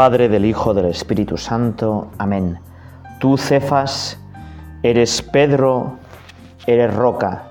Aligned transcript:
Padre, 0.00 0.30
del 0.30 0.46
Hijo, 0.46 0.72
del 0.72 0.86
Espíritu 0.86 1.36
Santo. 1.36 2.08
Amén. 2.16 2.58
Tú, 3.18 3.36
Cefas, 3.36 4.18
eres 4.82 5.20
Pedro, 5.20 5.98
eres 6.66 6.94
roca, 6.94 7.50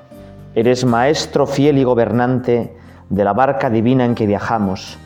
eres 0.56 0.84
maestro 0.84 1.46
fiel 1.46 1.78
y 1.78 1.84
gobernante 1.84 2.76
de 3.08 3.24
la 3.24 3.34
barca 3.34 3.70
divina 3.70 4.04
en 4.04 4.16
que 4.16 4.26
viajamos, 4.26 4.98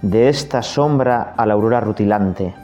de 0.00 0.30
esta 0.30 0.62
sombra 0.62 1.34
a 1.36 1.44
la 1.44 1.52
aurora 1.52 1.80
rutilante. 1.80 2.54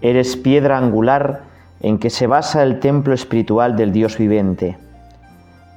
Eres 0.00 0.38
piedra 0.38 0.78
angular 0.78 1.42
en 1.80 1.98
que 1.98 2.08
se 2.08 2.26
basa 2.26 2.62
el 2.62 2.80
templo 2.80 3.12
espiritual 3.12 3.76
del 3.76 3.92
Dios 3.92 4.16
viviente. 4.16 4.78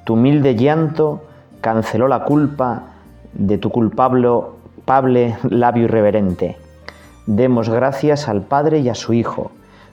Tu 0.04 0.14
humilde 0.14 0.56
llanto 0.56 1.24
canceló 1.60 2.08
la 2.08 2.24
culpa 2.24 2.84
de 3.34 3.58
tu 3.58 3.68
culpable 3.68 5.36
labio 5.50 5.84
irreverente. 5.84 6.61
Demos 7.26 7.68
gracias 7.68 8.28
al 8.28 8.42
Padre 8.42 8.80
y 8.80 8.88
a 8.88 8.96
su 8.96 9.12
Hijo, 9.12 9.52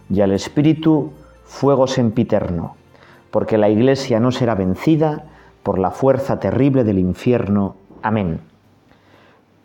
y 0.09 0.21
al 0.21 0.31
Espíritu 0.31 1.11
fuego 1.45 1.85
sempiterno, 1.85 2.75
porque 3.29 3.59
la 3.59 3.69
Iglesia 3.69 4.19
no 4.19 4.31
será 4.31 4.55
vencida 4.55 5.25
por 5.61 5.77
la 5.77 5.91
fuerza 5.91 6.39
terrible 6.39 6.83
del 6.83 6.97
infierno. 6.97 7.75
Amén. 8.01 8.41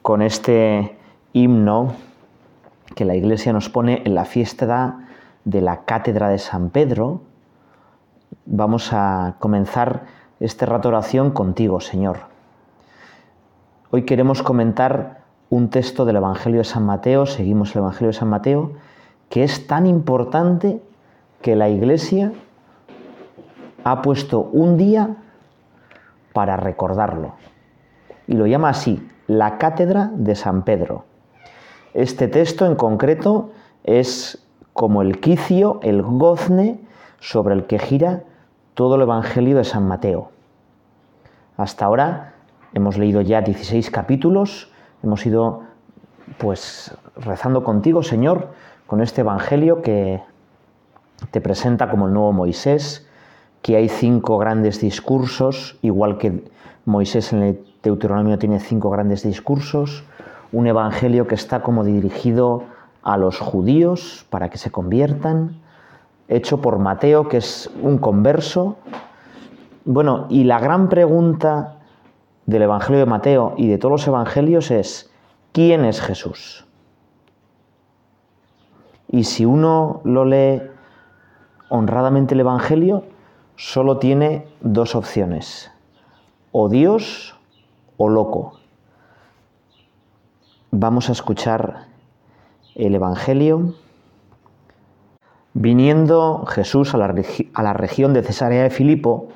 Con 0.03 0.21
este 0.21 0.99
himno 1.33 1.95
que 2.95 3.07
la 3.07 3.15
Iglesia 3.15 3.55
nos 3.55 3.71
pone 3.71 4.03
en 4.05 4.15
la 4.15 4.27
fiesta 4.27 4.99
de 5.47 5.62
la 5.62 5.87
Cátedra 5.87 6.29
de 6.29 6.39
San 6.39 6.69
Pedro, 6.69 7.23
vamos 8.45 8.93
a 8.93 9.37
comenzar 9.39 10.05
este 10.39 10.67
rato 10.67 10.89
oración 10.89 11.31
contigo, 11.31 11.81
Señor. 11.81 12.19
Hoy 13.91 14.03
queremos 14.03 14.43
comentar 14.43 15.23
un 15.50 15.70
texto 15.70 16.05
del 16.05 16.17
Evangelio 16.17 16.59
de 16.59 16.64
San 16.64 16.84
Mateo, 16.84 17.27
seguimos 17.27 17.75
el 17.75 17.81
Evangelio 17.81 18.09
de 18.09 18.19
San 18.19 18.28
Mateo, 18.28 18.73
que 19.28 19.45
es 19.45 19.67
tan 19.67 19.87
importante 19.87 20.81
que 21.42 21.56
la 21.56 21.69
Iglesia 21.69 22.33
ha 23.84 24.03
puesto 24.03 24.41
un 24.41 24.77
día 24.77 25.17
para 26.33 26.56
recordarlo. 26.56 27.34
Y 28.27 28.34
lo 28.34 28.47
llama 28.47 28.70
así, 28.70 29.06
la 29.27 29.59
Cátedra 29.59 30.11
de 30.15 30.34
San 30.34 30.62
Pedro. 30.62 31.05
Este 31.92 32.28
texto 32.28 32.67
en 32.67 32.75
concreto 32.75 33.53
es 33.84 34.47
como 34.72 35.03
el 35.03 35.20
quicio, 35.20 35.78
el 35.83 36.03
gozne 36.03 36.81
sobre 37.20 37.55
el 37.55 37.67
que 37.67 37.78
gira 37.78 38.25
todo 38.75 38.97
el 38.97 39.03
Evangelio 39.03 39.56
de 39.56 39.65
San 39.65 39.87
Mateo. 39.87 40.31
Hasta 41.56 41.84
ahora 41.84 42.34
hemos 42.72 42.98
leído 42.98 43.20
ya 43.20 43.41
16 43.41 43.91
capítulos, 43.91 44.72
hemos 45.05 45.24
ido 45.27 45.62
pues 46.38 46.97
rezando 47.16 47.62
contigo, 47.62 48.02
Señor, 48.02 48.48
con 48.86 49.00
este 49.00 49.20
Evangelio 49.20 49.83
que 49.83 50.22
te 51.30 51.41
presenta 51.41 51.91
como 51.91 52.06
el 52.06 52.14
nuevo 52.14 52.33
Moisés, 52.33 53.06
que 53.62 53.77
hay 53.77 53.88
cinco 53.88 54.38
grandes 54.38 54.80
discursos, 54.80 55.78
igual 55.82 56.19
que 56.19 56.44
Moisés 56.86 57.32
en 57.32 57.42
el 57.42 57.64
Deuteronomio 57.82 58.38
tiene 58.38 58.60
cinco 58.60 58.91
grandes 58.91 59.22
discursos, 59.22 60.05
un 60.52 60.66
Evangelio 60.66 61.27
que 61.27 61.34
está 61.34 61.62
como 61.62 61.84
dirigido 61.84 62.64
a 63.02 63.16
los 63.19 63.38
judíos 63.38 64.27
para 64.30 64.48
que 64.48 64.58
se 64.58 64.70
conviertan, 64.70 65.60
hecho 66.28 66.60
por 66.62 66.78
Mateo, 66.78 67.28
que 67.28 67.36
es 67.36 67.70
un 67.82 67.98
converso. 67.98 68.77
Bueno, 69.84 70.27
y 70.30 70.44
la 70.44 70.58
gran 70.58 70.88
pregunta 70.88 71.77
del 72.47 72.62
Evangelio 72.62 72.98
de 73.00 73.06
Mateo 73.06 73.55
y 73.56 73.69
de 73.69 73.78
todos 73.78 73.92
los 73.92 74.06
Evangelios 74.06 74.71
es, 74.71 75.10
¿quién 75.53 75.84
es 75.84 76.00
Jesús? 76.00 76.66
Y 79.09 79.25
si 79.25 79.44
uno 79.44 80.00
lo 80.05 80.25
lee 80.25 80.62
honradamente 81.69 82.34
el 82.34 82.41
Evangelio, 82.41 83.05
solo 83.56 83.99
tiene 83.99 84.47
dos 84.60 84.94
opciones, 84.94 85.71
o 86.53 86.69
Dios 86.69 87.37
o 87.97 88.09
loco. 88.09 88.59
Vamos 90.71 91.09
a 91.09 91.12
escuchar 91.12 91.87
el 92.75 92.94
Evangelio. 92.94 93.75
Viniendo 95.56 96.44
Jesús 96.47 96.94
a 96.94 96.99
la, 96.99 97.15
a 97.55 97.62
la 97.62 97.72
región 97.72 98.12
de 98.12 98.25
Cesarea 98.25 98.65
de 98.65 98.71
Filipo, 98.71 99.28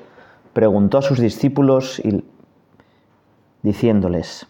preguntó 0.51 0.97
a 0.97 1.01
sus 1.01 1.19
discípulos 1.19 1.99
y 1.99 2.25
diciéndoles, 3.61 4.47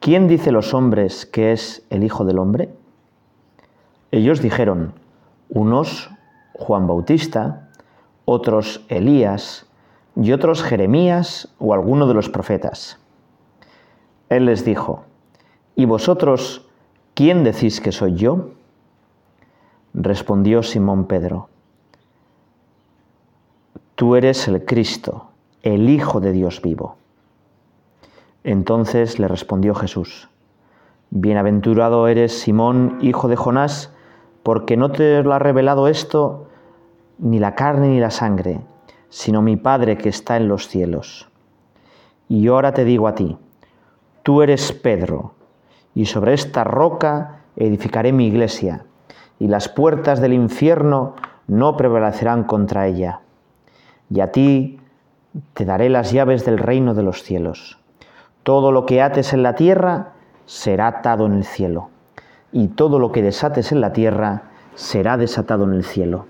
¿quién 0.00 0.28
dice 0.28 0.52
los 0.52 0.74
hombres 0.74 1.26
que 1.26 1.52
es 1.52 1.84
el 1.90 2.04
Hijo 2.04 2.24
del 2.24 2.38
Hombre? 2.38 2.70
Ellos 4.10 4.40
dijeron, 4.40 4.94
unos 5.48 6.10
Juan 6.54 6.86
Bautista, 6.86 7.68
otros 8.24 8.84
Elías 8.88 9.66
y 10.14 10.32
otros 10.32 10.62
Jeremías 10.62 11.54
o 11.58 11.74
alguno 11.74 12.06
de 12.06 12.14
los 12.14 12.28
profetas. 12.28 12.98
Él 14.28 14.46
les 14.46 14.64
dijo, 14.64 15.04
¿y 15.74 15.84
vosotros 15.84 16.68
quién 17.14 17.44
decís 17.44 17.80
que 17.80 17.92
soy 17.92 18.14
yo? 18.14 18.50
Respondió 19.94 20.62
Simón 20.62 21.06
Pedro, 21.06 21.48
tú 23.94 24.16
eres 24.16 24.46
el 24.48 24.64
Cristo, 24.64 25.30
el 25.62 25.88
Hijo 25.88 26.20
de 26.20 26.32
Dios 26.32 26.60
vivo. 26.60 26.96
Entonces 28.46 29.18
le 29.18 29.26
respondió 29.26 29.74
Jesús, 29.74 30.28
Bienaventurado 31.10 32.06
eres 32.06 32.38
Simón, 32.38 32.96
hijo 33.00 33.26
de 33.26 33.34
Jonás, 33.34 33.92
porque 34.44 34.76
no 34.76 34.92
te 34.92 35.20
lo 35.24 35.32
ha 35.32 35.40
revelado 35.40 35.88
esto 35.88 36.46
ni 37.18 37.40
la 37.40 37.56
carne 37.56 37.88
ni 37.88 37.98
la 37.98 38.10
sangre, 38.10 38.60
sino 39.08 39.42
mi 39.42 39.56
Padre 39.56 39.98
que 39.98 40.08
está 40.08 40.36
en 40.36 40.46
los 40.46 40.68
cielos. 40.68 41.28
Y 42.28 42.46
ahora 42.46 42.72
te 42.72 42.84
digo 42.84 43.08
a 43.08 43.16
ti, 43.16 43.36
tú 44.22 44.42
eres 44.42 44.70
Pedro, 44.70 45.32
y 45.92 46.06
sobre 46.06 46.32
esta 46.32 46.62
roca 46.62 47.40
edificaré 47.56 48.12
mi 48.12 48.28
iglesia, 48.28 48.84
y 49.40 49.48
las 49.48 49.68
puertas 49.68 50.20
del 50.20 50.34
infierno 50.34 51.16
no 51.48 51.76
prevalecerán 51.76 52.44
contra 52.44 52.86
ella. 52.86 53.22
Y 54.08 54.20
a 54.20 54.30
ti 54.30 54.78
te 55.52 55.64
daré 55.64 55.88
las 55.88 56.12
llaves 56.12 56.44
del 56.44 56.58
reino 56.58 56.94
de 56.94 57.02
los 57.02 57.24
cielos. 57.24 57.80
Todo 58.46 58.70
lo 58.70 58.86
que 58.86 59.02
ates 59.02 59.32
en 59.32 59.42
la 59.42 59.56
tierra 59.56 60.12
será 60.44 60.86
atado 60.86 61.26
en 61.26 61.32
el 61.32 61.44
cielo, 61.44 61.90
y 62.52 62.68
todo 62.68 63.00
lo 63.00 63.10
que 63.10 63.20
desates 63.20 63.72
en 63.72 63.80
la 63.80 63.92
tierra 63.92 64.44
será 64.76 65.16
desatado 65.16 65.64
en 65.64 65.72
el 65.72 65.84
cielo. 65.84 66.26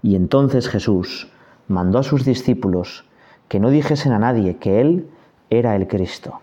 Y 0.00 0.16
entonces 0.16 0.70
Jesús 0.70 1.30
mandó 1.68 1.98
a 1.98 2.02
sus 2.02 2.24
discípulos 2.24 3.04
que 3.48 3.60
no 3.60 3.68
dijesen 3.68 4.12
a 4.12 4.18
nadie 4.18 4.56
que 4.56 4.80
Él 4.80 5.10
era 5.50 5.76
el 5.76 5.86
Cristo. 5.88 6.40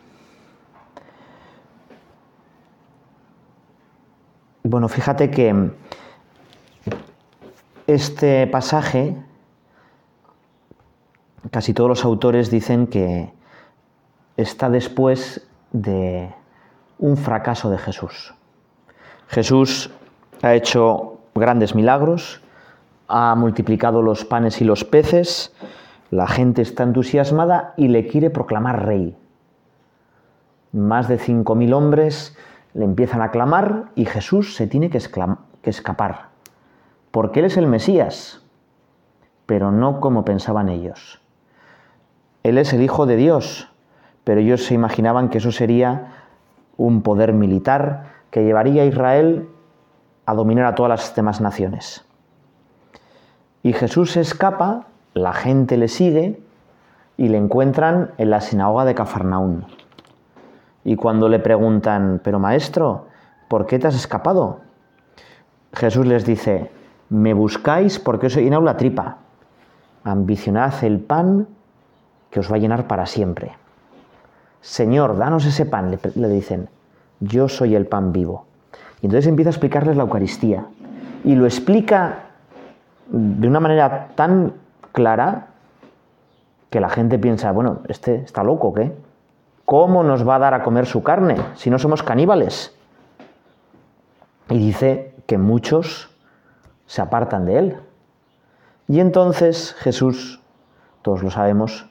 Bueno, 4.61 4.89
fíjate 4.89 5.31
que 5.31 5.71
este 7.87 8.45
pasaje, 8.45 9.17
casi 11.49 11.73
todos 11.73 11.89
los 11.89 12.05
autores 12.05 12.51
dicen 12.51 12.85
que 12.85 13.38
está 14.41 14.69
después 14.69 15.47
de 15.71 16.33
un 16.97 17.17
fracaso 17.17 17.69
de 17.69 17.77
Jesús. 17.77 18.33
Jesús 19.27 19.91
ha 20.41 20.53
hecho 20.53 21.19
grandes 21.35 21.75
milagros, 21.75 22.41
ha 23.07 23.35
multiplicado 23.35 24.01
los 24.01 24.25
panes 24.25 24.61
y 24.61 24.65
los 24.65 24.83
peces, 24.85 25.53
la 26.09 26.27
gente 26.27 26.61
está 26.61 26.83
entusiasmada 26.83 27.73
y 27.77 27.89
le 27.89 28.07
quiere 28.07 28.29
proclamar 28.29 28.85
rey. 28.85 29.15
Más 30.71 31.07
de 31.07 31.19
5.000 31.19 31.73
hombres 31.73 32.37
le 32.73 32.85
empiezan 32.85 33.21
a 33.21 33.31
clamar 33.31 33.91
y 33.95 34.05
Jesús 34.05 34.55
se 34.55 34.67
tiene 34.67 34.89
que, 34.89 34.99
que 35.61 35.69
escapar, 35.69 36.29
porque 37.11 37.39
Él 37.39 37.47
es 37.47 37.57
el 37.57 37.67
Mesías, 37.67 38.41
pero 39.45 39.71
no 39.71 39.99
como 39.99 40.23
pensaban 40.23 40.69
ellos. 40.69 41.21
Él 42.43 42.57
es 42.57 42.71
el 42.73 42.81
Hijo 42.81 43.05
de 43.05 43.17
Dios, 43.17 43.68
pero 44.29 44.41
ellos 44.41 44.63
se 44.63 44.75
imaginaban 44.75 45.29
que 45.29 45.39
eso 45.39 45.51
sería 45.51 46.11
un 46.77 47.01
poder 47.01 47.33
militar 47.33 48.03
que 48.29 48.43
llevaría 48.43 48.83
a 48.83 48.85
Israel 48.85 49.49
a 50.27 50.35
dominar 50.35 50.67
a 50.67 50.75
todas 50.75 50.91
las 50.91 51.15
demás 51.15 51.41
naciones. 51.41 52.05
Y 53.63 53.73
Jesús 53.73 54.11
se 54.11 54.21
escapa, 54.21 54.85
la 55.15 55.33
gente 55.33 55.77
le 55.77 55.87
sigue 55.87 56.39
y 57.17 57.29
le 57.29 57.39
encuentran 57.39 58.11
en 58.19 58.29
la 58.29 58.39
sinagoga 58.39 58.85
de 58.85 58.93
Cafarnaún. 58.93 59.65
Y 60.83 60.95
cuando 60.95 61.27
le 61.27 61.39
preguntan, 61.39 62.21
pero 62.23 62.37
maestro, 62.37 63.07
¿por 63.47 63.65
qué 63.65 63.79
te 63.79 63.87
has 63.87 63.95
escapado? 63.95 64.59
Jesús 65.73 66.05
les 66.05 66.23
dice, 66.23 66.69
me 67.09 67.33
buscáis 67.33 67.97
porque 67.97 68.27
os 68.27 68.37
he 68.37 68.43
llenado 68.43 68.61
la 68.61 68.77
tripa. 68.77 69.17
Ambicionad 70.03 70.83
el 70.83 70.99
pan 70.99 71.47
que 72.29 72.41
os 72.41 72.51
va 72.51 72.57
a 72.57 72.59
llenar 72.59 72.85
para 72.85 73.07
siempre. 73.07 73.57
Señor, 74.61 75.17
danos 75.17 75.45
ese 75.45 75.65
pan, 75.65 75.97
le, 76.15 76.29
dicen, 76.29 76.69
yo 77.19 77.47
soy 77.47 77.75
el 77.75 77.85
pan 77.85 78.11
vivo. 78.11 78.45
Y 79.01 79.05
entonces 79.05 79.27
empieza 79.27 79.49
a 79.49 79.51
explicarles 79.51 79.95
la 79.95 80.03
Eucaristía. 80.03 80.65
Y 81.23 81.35
lo 81.35 81.45
explica 81.45 82.25
de 83.07 83.47
una 83.47 83.59
manera 83.59 84.09
tan 84.15 84.53
clara 84.91 85.47
que 86.69 86.79
la 86.79 86.89
gente 86.89 87.17
piensa, 87.17 87.51
bueno, 87.51 87.79
este 87.87 88.15
está 88.15 88.43
loco, 88.43 88.73
¿qué? 88.73 88.93
¿Cómo 89.65 90.03
nos 90.03 90.27
va 90.27 90.35
a 90.35 90.39
dar 90.39 90.53
a 90.53 90.63
comer 90.63 90.85
su 90.85 91.03
carne 91.03 91.37
si 91.55 91.69
no 91.69 91.79
somos 91.79 92.03
caníbales? 92.03 92.75
Y 94.49 94.57
dice 94.57 95.13
que 95.25 95.37
muchos 95.37 96.09
se 96.85 97.01
apartan 97.01 97.45
de 97.45 97.59
él. 97.59 97.77
Y 98.87 98.99
entonces 98.99 99.75
Jesús, 99.79 100.41
todos 101.03 101.23
lo 101.23 101.29
sabemos, 101.29 101.87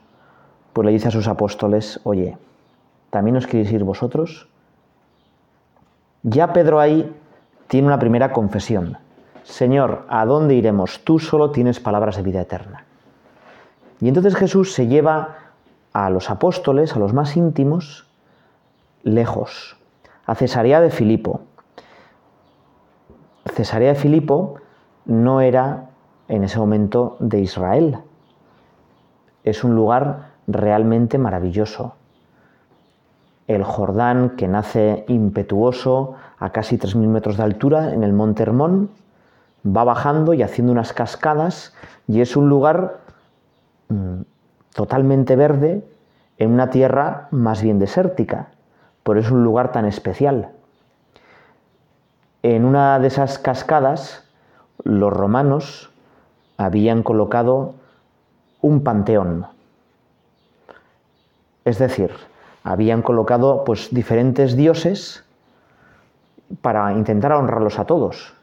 pues 0.73 0.85
le 0.85 0.91
dice 0.91 1.07
a 1.07 1.11
sus 1.11 1.27
apóstoles, 1.29 2.01
oye, 2.03 2.37
¿también 3.09 3.37
os 3.37 3.47
queréis 3.47 3.71
ir 3.71 3.83
vosotros? 3.83 4.47
Ya 6.23 6.53
Pedro 6.53 6.79
ahí 6.79 7.15
tiene 7.67 7.87
una 7.87 7.99
primera 7.99 8.33
confesión. 8.33 8.97
Señor, 9.43 10.05
¿a 10.09 10.25
dónde 10.25 10.55
iremos? 10.55 11.03
Tú 11.03 11.19
solo 11.19 11.51
tienes 11.51 11.79
palabras 11.79 12.17
de 12.17 12.23
vida 12.23 12.41
eterna. 12.41 12.85
Y 14.01 14.07
entonces 14.07 14.35
Jesús 14.35 14.73
se 14.73 14.87
lleva 14.87 15.35
a 15.93 16.09
los 16.09 16.29
apóstoles, 16.29 16.95
a 16.95 16.99
los 16.99 17.13
más 17.13 17.35
íntimos, 17.35 18.07
lejos, 19.03 19.77
a 20.25 20.35
Cesarea 20.35 20.81
de 20.81 20.91
Filipo. 20.91 21.41
Cesarea 23.45 23.89
de 23.89 23.99
Filipo 23.99 24.55
no 25.05 25.41
era 25.41 25.89
en 26.27 26.43
ese 26.43 26.59
momento 26.59 27.17
de 27.19 27.39
Israel. 27.39 27.97
Es 29.43 29.63
un 29.63 29.75
lugar 29.75 30.33
realmente 30.47 31.17
maravilloso. 31.17 31.95
El 33.49 33.63
Jordán, 33.63 34.35
que 34.37 34.47
nace 34.47 35.05
impetuoso 35.07 36.13
a 36.37 36.51
casi 36.51 36.77
3.000 36.77 37.07
metros 37.07 37.37
de 37.37 37.41
altura 37.41 37.95
en 37.95 38.03
el 38.03 38.13
monte 38.13 38.43
Hermón, 38.43 38.91
va 39.65 39.83
bajando 39.83 40.35
y 40.35 40.43
haciendo 40.43 40.71
unas 40.71 40.93
cascadas 40.93 41.73
y 42.07 42.21
es 42.21 42.37
un 42.37 42.47
lugar 42.47 42.99
mm, 43.87 44.21
totalmente 44.75 45.35
verde 45.35 45.83
en 46.37 46.51
una 46.51 46.69
tierra 46.69 47.27
más 47.31 47.63
bien 47.63 47.79
desértica. 47.79 48.49
Por 49.01 49.17
eso 49.17 49.29
es 49.29 49.33
un 49.33 49.43
lugar 49.43 49.71
tan 49.71 49.85
especial. 49.85 50.49
En 52.43 52.65
una 52.65 52.99
de 52.99 53.07
esas 53.07 53.39
cascadas, 53.39 54.29
los 54.83 55.11
romanos 55.11 55.89
habían 56.55 57.01
colocado 57.01 57.73
un 58.61 58.83
panteón. 58.83 59.47
Es 61.65 61.79
decir, 61.79 62.11
habían 62.63 63.01
colocado 63.01 63.63
pues 63.63 63.93
diferentes 63.93 64.55
dioses 64.55 65.23
para 66.61 66.91
intentar 66.93 67.31
honrarlos 67.33 67.79
a 67.79 67.85
todos. 67.85 68.33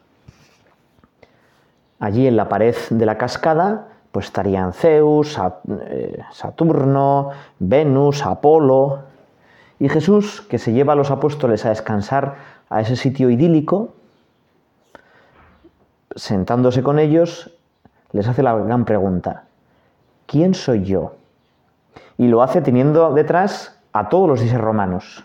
Allí 1.99 2.27
en 2.27 2.37
la 2.37 2.49
pared 2.49 2.77
de 2.91 3.07
la 3.07 3.19
cascada 3.19 3.89
pues 4.17 4.27
estarían 4.27 4.73
Zeus, 4.73 5.39
eh, 5.91 6.23
Saturno, 6.33 7.33
Venus, 7.59 8.25
Apolo. 8.25 9.01
Y 9.79 9.91
Jesús, 9.91 10.41
que 10.41 10.59
se 10.59 10.73
lleva 10.73 10.95
a 10.95 10.97
los 10.97 11.11
apóstoles 11.11 11.67
a 11.67 11.69
descansar 11.69 12.37
a 12.71 12.81
ese 12.81 12.97
sitio 12.97 13.29
idílico, 13.29 13.91
sentándose 16.15 16.83
con 16.83 16.99
ellos, 16.99 17.55
les 18.13 18.27
hace 18.27 18.43
la 18.43 18.55
gran 18.55 18.87
pregunta, 18.87 19.45
¿quién 20.25 20.55
soy 20.55 20.85
yo? 20.85 21.17
Y 22.17 22.29
lo 22.29 22.43
hace 22.43 22.63
teniendo 22.63 23.13
detrás 23.13 23.76
a 23.99 24.09
todos 24.09 24.29
los 24.29 24.41
dioses 24.41 24.61
romanos. 24.61 25.25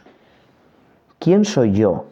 ¿Quién 1.20 1.46
soy 1.46 1.74
yo? 1.74 2.06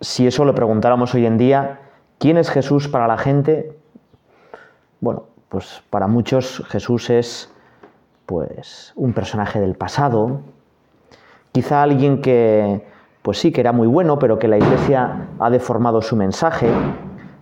Si 0.00 0.26
eso 0.26 0.44
lo 0.44 0.54
preguntáramos 0.54 1.14
hoy 1.14 1.26
en 1.26 1.38
día, 1.38 1.80
¿quién 2.18 2.36
es 2.36 2.50
Jesús 2.50 2.88
para 2.88 3.06
la 3.06 3.18
gente? 3.18 3.78
Bueno, 5.00 5.24
pues 5.48 5.82
para 5.90 6.08
muchos 6.08 6.62
Jesús 6.68 7.10
es 7.10 7.52
pues 8.26 8.92
un 8.96 9.12
personaje 9.12 9.60
del 9.60 9.74
pasado, 9.74 10.40
quizá 11.52 11.82
alguien 11.82 12.22
que 12.22 12.86
pues 13.22 13.38
sí 13.38 13.52
que 13.52 13.60
era 13.60 13.72
muy 13.72 13.86
bueno, 13.86 14.18
pero 14.18 14.38
que 14.38 14.48
la 14.48 14.56
Iglesia 14.56 15.28
ha 15.38 15.50
deformado 15.50 16.02
su 16.02 16.16
mensaje. 16.16 16.68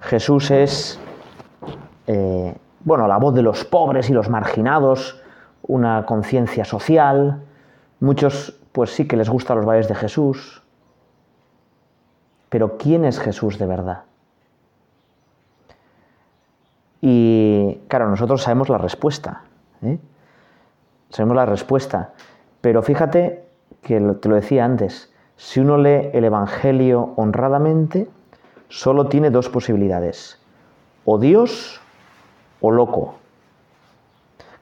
Jesús 0.01 0.51
es 0.51 0.99
eh, 2.07 2.55
bueno 2.85 3.07
la 3.07 3.17
voz 3.17 3.35
de 3.35 3.43
los 3.43 3.65
pobres 3.65 4.11
y 4.11 4.13
los 4.13 4.29
marginados, 4.29 5.20
una 5.63 6.07
conciencia 6.07 6.65
social. 6.65 7.43
Muchos 8.01 8.59
pues 8.73 8.91
sí 8.91 9.07
que 9.07 9.17
les 9.17 9.29
gustan 9.29 9.59
los 9.59 9.67
valles 9.67 9.89
de 9.89 9.95
Jesús. 9.95 10.63
Pero 12.49 12.79
¿quién 12.79 13.05
es 13.05 13.19
Jesús 13.19 13.59
de 13.59 13.67
verdad? 13.67 14.03
Y 17.01 17.81
claro, 17.89 18.09
nosotros 18.09 18.43
sabemos 18.43 18.69
la 18.69 18.79
respuesta. 18.79 19.43
¿eh? 19.83 19.99
Sabemos 21.11 21.37
la 21.37 21.47
respuesta. 21.47 22.13
Pero 22.61 22.83
fíjate 22.83 23.45
que 23.83 24.01
te 24.01 24.29
lo 24.29 24.35
decía 24.35 24.65
antes, 24.65 25.13
si 25.37 25.61
uno 25.61 25.79
lee 25.79 26.11
el 26.13 26.25
Evangelio 26.25 27.15
honradamente, 27.17 28.09
solo 28.69 29.07
tiene 29.07 29.31
dos 29.31 29.49
posibilidades. 29.49 30.39
O 31.05 31.19
Dios 31.19 31.81
o 32.61 32.71
loco. 32.71 33.20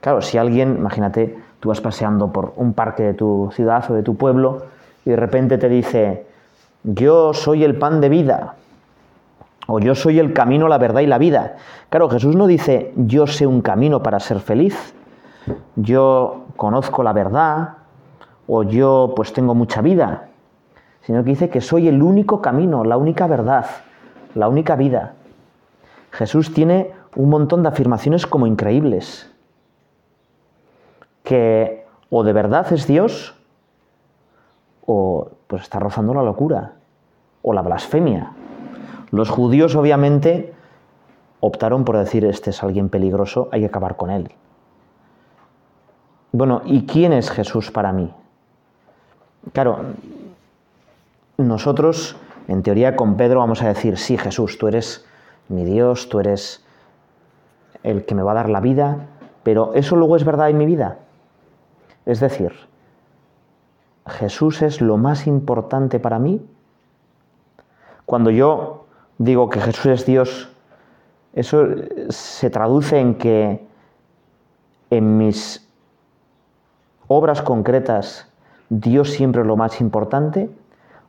Claro, 0.01 0.21
si 0.21 0.37
alguien, 0.37 0.77
imagínate, 0.77 1.37
tú 1.59 1.69
vas 1.69 1.81
paseando 1.81 2.31
por 2.31 2.53
un 2.55 2.73
parque 2.73 3.03
de 3.03 3.13
tu 3.13 3.49
ciudad 3.53 3.89
o 3.91 3.93
de 3.93 4.03
tu 4.03 4.15
pueblo 4.15 4.63
y 5.05 5.09
de 5.09 5.15
repente 5.15 5.57
te 5.57 5.67
dice, 5.67 6.25
yo 6.83 7.33
soy 7.33 7.63
el 7.63 7.77
pan 7.77 7.99
de 7.99 8.09
vida, 8.09 8.55
o 9.67 9.79
yo 9.79 9.93
soy 9.95 10.19
el 10.19 10.33
camino, 10.33 10.67
la 10.67 10.77
verdad 10.77 11.01
y 11.01 11.07
la 11.07 11.17
vida. 11.17 11.57
Claro, 11.89 12.09
Jesús 12.09 12.35
no 12.35 12.47
dice 12.47 12.93
yo 12.95 13.27
sé 13.27 13.45
un 13.45 13.61
camino 13.61 14.01
para 14.01 14.19
ser 14.19 14.39
feliz, 14.39 14.93
yo 15.75 16.45
conozco 16.55 17.03
la 17.03 17.13
verdad, 17.13 17.75
o 18.47 18.63
yo 18.63 19.13
pues 19.15 19.33
tengo 19.33 19.53
mucha 19.53 19.81
vida, 19.81 20.29
sino 21.01 21.23
que 21.23 21.29
dice 21.31 21.49
que 21.49 21.61
soy 21.61 21.87
el 21.87 22.01
único 22.01 22.41
camino, 22.41 22.83
la 22.83 22.97
única 22.97 23.27
verdad, 23.27 23.65
la 24.33 24.47
única 24.47 24.75
vida. 24.75 25.13
Jesús 26.11 26.53
tiene 26.53 26.91
un 27.15 27.29
montón 27.29 27.61
de 27.61 27.69
afirmaciones 27.69 28.25
como 28.25 28.47
increíbles, 28.47 29.28
que 31.29 31.85
o 32.09 32.23
de 32.23 32.33
verdad 32.33 32.73
es 32.73 32.87
Dios, 32.87 33.35
o 34.87 35.29
pues 35.45 35.61
está 35.61 35.77
rozando 35.77 36.15
la 36.15 36.23
locura, 36.23 36.73
o 37.43 37.53
la 37.53 37.61
blasfemia. 37.61 38.31
Los 39.11 39.29
judíos 39.29 39.75
obviamente 39.75 40.55
optaron 41.39 41.85
por 41.85 41.97
decir, 41.97 42.25
este 42.25 42.49
es 42.49 42.63
alguien 42.63 42.89
peligroso, 42.89 43.47
hay 43.51 43.59
que 43.59 43.67
acabar 43.67 43.95
con 43.95 44.09
él. 44.09 44.31
Bueno, 46.31 46.63
¿y 46.65 46.87
quién 46.87 47.13
es 47.13 47.29
Jesús 47.29 47.69
para 47.69 47.93
mí? 47.93 48.11
Claro, 49.53 49.81
nosotros, 51.37 52.17
en 52.47 52.63
teoría, 52.63 52.95
con 52.95 53.17
Pedro 53.17 53.37
vamos 53.37 53.61
a 53.61 53.67
decir, 53.67 53.99
sí, 53.99 54.17
Jesús, 54.17 54.57
tú 54.57 54.67
eres 54.67 55.05
mi 55.47 55.63
Dios, 55.63 56.09
tú 56.09 56.19
eres 56.19 56.65
el 57.83 58.03
que 58.05 58.15
me 58.15 58.23
va 58.23 58.31
a 58.31 58.35
dar 58.35 58.49
la 58.49 58.61
vida, 58.61 59.09
pero 59.43 59.75
¿eso 59.75 59.95
luego 59.95 60.15
es 60.15 60.25
verdad 60.25 60.49
en 60.49 60.57
mi 60.57 60.65
vida? 60.65 60.97
Es 62.09 62.19
decir, 62.19 62.51
¿Jesús 64.07 64.63
es 64.63 64.81
lo 64.81 64.97
más 64.97 65.27
importante 65.27 65.99
para 65.99 66.17
mí? 66.17 66.41
Cuando 68.07 68.31
yo 68.31 68.87
digo 69.19 69.51
que 69.51 69.61
Jesús 69.61 69.85
es 69.85 70.05
Dios, 70.07 70.49
eso 71.33 71.67
se 72.09 72.49
traduce 72.49 72.99
en 72.99 73.13
que 73.13 73.63
en 74.89 75.17
mis 75.19 75.69
obras 77.07 77.43
concretas 77.43 78.27
Dios 78.69 79.11
siempre 79.11 79.41
es 79.41 79.47
lo 79.47 79.55
más 79.55 79.79
importante 79.79 80.49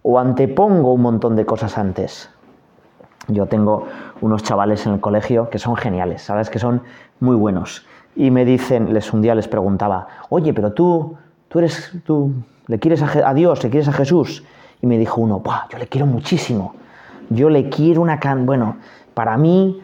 o 0.03 0.19
antepongo 0.19 0.93
un 0.93 1.01
montón 1.01 1.35
de 1.35 1.47
cosas 1.47 1.79
antes. 1.79 2.29
Yo 3.29 3.47
tengo 3.47 3.87
unos 4.21 4.43
chavales 4.43 4.87
en 4.87 4.95
el 4.95 5.01
colegio 5.01 5.51
que 5.51 5.59
son 5.59 5.77
geniales, 5.77 6.23
sabes 6.23 6.51
que 6.51 6.59
son 6.59 6.83
muy 7.21 7.37
buenos 7.37 7.87
y 8.17 8.31
me 8.31 8.45
dicen, 8.45 8.93
les 8.93 9.13
un 9.13 9.23
día 9.23 9.35
les 9.35 9.47
preguntaba, 9.47 10.09
oye, 10.31 10.53
pero 10.53 10.73
tú, 10.73 11.17
tú 11.49 11.59
eres, 11.59 11.93
tú 12.05 12.33
le 12.67 12.79
quieres 12.79 13.03
a, 13.03 13.35
Dios, 13.35 13.63
le 13.63 13.71
quieres 13.71 13.89
a 13.89 13.93
Jesús 13.93 14.43
y 14.81 14.87
me 14.87 14.99
dijo 14.99 15.21
uno, 15.21 15.43
yo 15.71 15.79
le 15.79 15.87
quiero 15.87 16.07
muchísimo 16.07 16.75
yo 17.31 17.49
le 17.49 17.69
quiero 17.71 18.03
una 18.03 18.21
can... 18.21 18.45
Bueno, 18.45 18.77
para 19.15 19.37
mí 19.39 19.81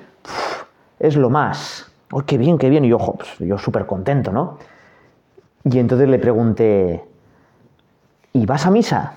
es 0.99 1.17
lo 1.17 1.31
más. 1.31 1.91
¡Oh, 2.11 2.23
qué 2.23 2.37
bien, 2.37 2.59
qué 2.59 2.69
bien! 2.69 2.85
Y 2.85 2.89
yo, 2.89 2.99
pues, 2.99 3.39
yo 3.39 3.57
súper 3.57 3.87
contento, 3.87 4.33
¿no? 4.33 4.59
Y 5.65 5.79
entonces 5.79 6.09
le 6.09 6.19
pregunté, 6.19 7.05
¿y 8.33 8.47
vas 8.47 8.67
a 8.67 8.71
misa? 8.71 9.15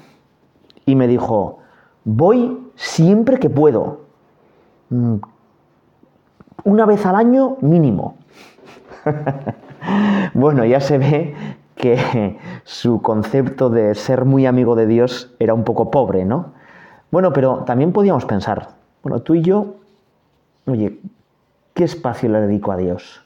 Y 0.85 0.95
me 0.95 1.07
dijo, 1.07 1.59
voy 2.05 2.71
siempre 2.75 3.39
que 3.39 3.49
puedo. 3.49 4.08
Mm, 4.89 5.15
una 6.63 6.85
vez 6.85 7.05
al 7.05 7.15
año 7.15 7.57
mínimo. 7.61 8.17
bueno, 10.33 10.65
ya 10.65 10.79
se 10.79 10.97
ve 10.97 11.35
que 11.75 12.37
su 12.63 13.01
concepto 13.01 13.69
de 13.69 13.95
ser 13.95 14.25
muy 14.25 14.45
amigo 14.45 14.75
de 14.75 14.87
Dios 14.87 15.33
era 15.39 15.53
un 15.53 15.63
poco 15.63 15.91
pobre, 15.91 16.25
¿no? 16.25 16.53
Bueno, 17.11 17.33
pero 17.33 17.63
también 17.65 17.93
podíamos 17.93 18.25
pensar, 18.25 18.69
bueno, 19.01 19.21
tú 19.21 19.35
y 19.35 19.41
yo, 19.41 19.75
oye, 20.67 20.99
¿qué 21.73 21.85
espacio 21.85 22.29
le 22.29 22.41
dedico 22.41 22.71
a 22.71 22.77
Dios? 22.77 23.23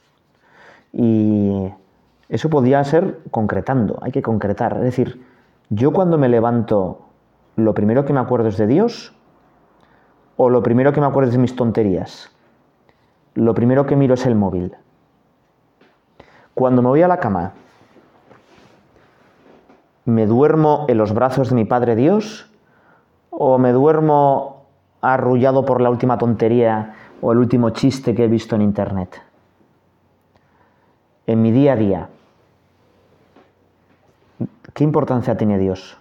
Y 0.93 1.69
eso 2.29 2.49
podría 2.49 2.83
ser 2.83 3.19
concretando, 3.31 3.99
hay 4.01 4.11
que 4.11 4.21
concretar. 4.21 4.77
Es 4.77 4.83
decir, 4.83 5.25
yo 5.69 5.91
cuando 5.91 6.17
me 6.17 6.29
levanto, 6.29 6.99
lo 7.55 7.73
primero 7.73 8.05
que 8.05 8.13
me 8.13 8.19
acuerdo 8.19 8.49
es 8.49 8.57
de 8.57 8.67
Dios 8.67 9.13
o 10.43 10.49
lo 10.49 10.61
primero 10.61 10.91
que 10.91 10.99
me 10.99 11.07
acuerdo 11.07 11.29
es 11.29 11.35
de 11.35 11.41
mis 11.41 11.55
tonterías. 11.55 12.29
Lo 13.33 13.53
primero 13.53 13.85
que 13.85 13.95
miro 13.95 14.13
es 14.15 14.25
el 14.25 14.35
móvil. 14.35 14.75
Cuando 16.53 16.81
me 16.81 16.89
voy 16.89 17.01
a 17.01 17.07
la 17.07 17.17
cama, 17.17 17.53
¿me 20.03 20.27
duermo 20.27 20.85
en 20.89 20.97
los 20.97 21.13
brazos 21.13 21.49
de 21.49 21.55
mi 21.55 21.63
Padre 21.63 21.95
Dios 21.95 22.51
o 23.29 23.57
me 23.57 23.71
duermo 23.71 24.65
arrullado 25.01 25.63
por 25.63 25.79
la 25.79 25.89
última 25.89 26.17
tontería 26.17 26.93
o 27.21 27.31
el 27.31 27.37
último 27.37 27.69
chiste 27.69 28.13
que 28.13 28.25
he 28.25 28.27
visto 28.27 28.55
en 28.57 28.63
Internet? 28.63 29.21
En 31.25 31.41
mi 31.41 31.51
día 31.51 31.73
a 31.73 31.75
día, 31.77 32.09
¿qué 34.73 34.83
importancia 34.83 35.37
tiene 35.37 35.57
Dios? 35.57 35.97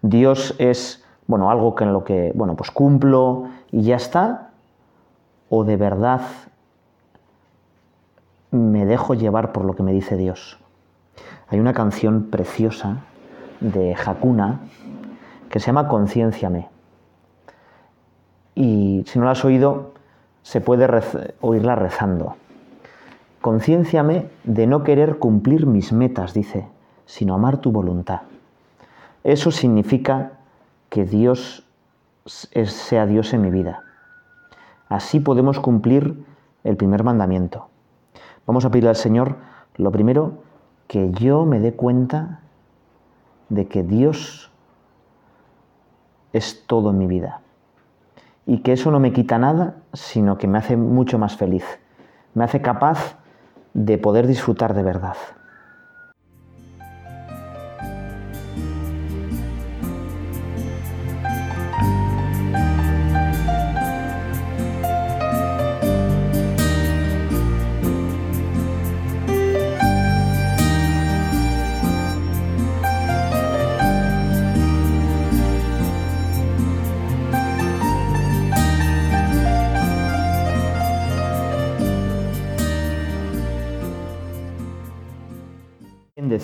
Dios 0.00 0.54
es, 0.58 1.03
bueno, 1.26 1.50
algo 1.50 1.74
que 1.74 1.84
en 1.84 1.92
lo 1.92 2.04
que, 2.04 2.32
bueno, 2.34 2.54
pues 2.54 2.70
cumplo 2.70 3.44
y 3.70 3.82
ya 3.82 3.96
está, 3.96 4.50
o 5.48 5.64
de 5.64 5.76
verdad 5.76 6.22
me 8.50 8.86
dejo 8.86 9.14
llevar 9.14 9.52
por 9.52 9.64
lo 9.64 9.74
que 9.74 9.82
me 9.82 9.92
dice 9.92 10.16
Dios. 10.16 10.58
Hay 11.48 11.60
una 11.60 11.72
canción 11.72 12.24
preciosa 12.30 12.98
de 13.60 13.94
Hakuna 13.94 14.60
que 15.50 15.60
se 15.60 15.66
llama 15.66 15.88
Concienciame. 15.88 16.68
Y 18.54 19.04
si 19.06 19.18
no 19.18 19.24
la 19.24 19.32
has 19.32 19.44
oído, 19.44 19.92
se 20.42 20.60
puede 20.60 20.88
oírla 21.40 21.74
rezando. 21.74 22.36
Concienciame 23.40 24.28
de 24.44 24.66
no 24.66 24.84
querer 24.84 25.18
cumplir 25.18 25.66
mis 25.66 25.92
metas, 25.92 26.32
dice, 26.34 26.66
sino 27.06 27.34
amar 27.34 27.58
tu 27.58 27.72
voluntad. 27.72 28.22
Eso 29.22 29.50
significa 29.50 30.32
que 30.94 31.04
Dios 31.04 31.66
sea 32.24 33.04
Dios 33.06 33.34
en 33.34 33.42
mi 33.42 33.50
vida. 33.50 33.82
Así 34.88 35.18
podemos 35.18 35.58
cumplir 35.58 36.24
el 36.62 36.76
primer 36.76 37.02
mandamiento. 37.02 37.66
Vamos 38.46 38.64
a 38.64 38.70
pedirle 38.70 38.90
al 38.90 38.96
Señor, 38.96 39.38
lo 39.74 39.90
primero, 39.90 40.44
que 40.86 41.10
yo 41.10 41.46
me 41.46 41.58
dé 41.58 41.74
cuenta 41.74 42.42
de 43.48 43.66
que 43.66 43.82
Dios 43.82 44.52
es 46.32 46.64
todo 46.68 46.90
en 46.90 46.98
mi 46.98 47.08
vida. 47.08 47.40
Y 48.46 48.58
que 48.58 48.72
eso 48.72 48.92
no 48.92 49.00
me 49.00 49.12
quita 49.12 49.36
nada, 49.36 49.78
sino 49.94 50.38
que 50.38 50.46
me 50.46 50.58
hace 50.58 50.76
mucho 50.76 51.18
más 51.18 51.36
feliz. 51.36 51.64
Me 52.34 52.44
hace 52.44 52.62
capaz 52.62 53.18
de 53.72 53.98
poder 53.98 54.28
disfrutar 54.28 54.74
de 54.74 54.84
verdad. 54.84 55.16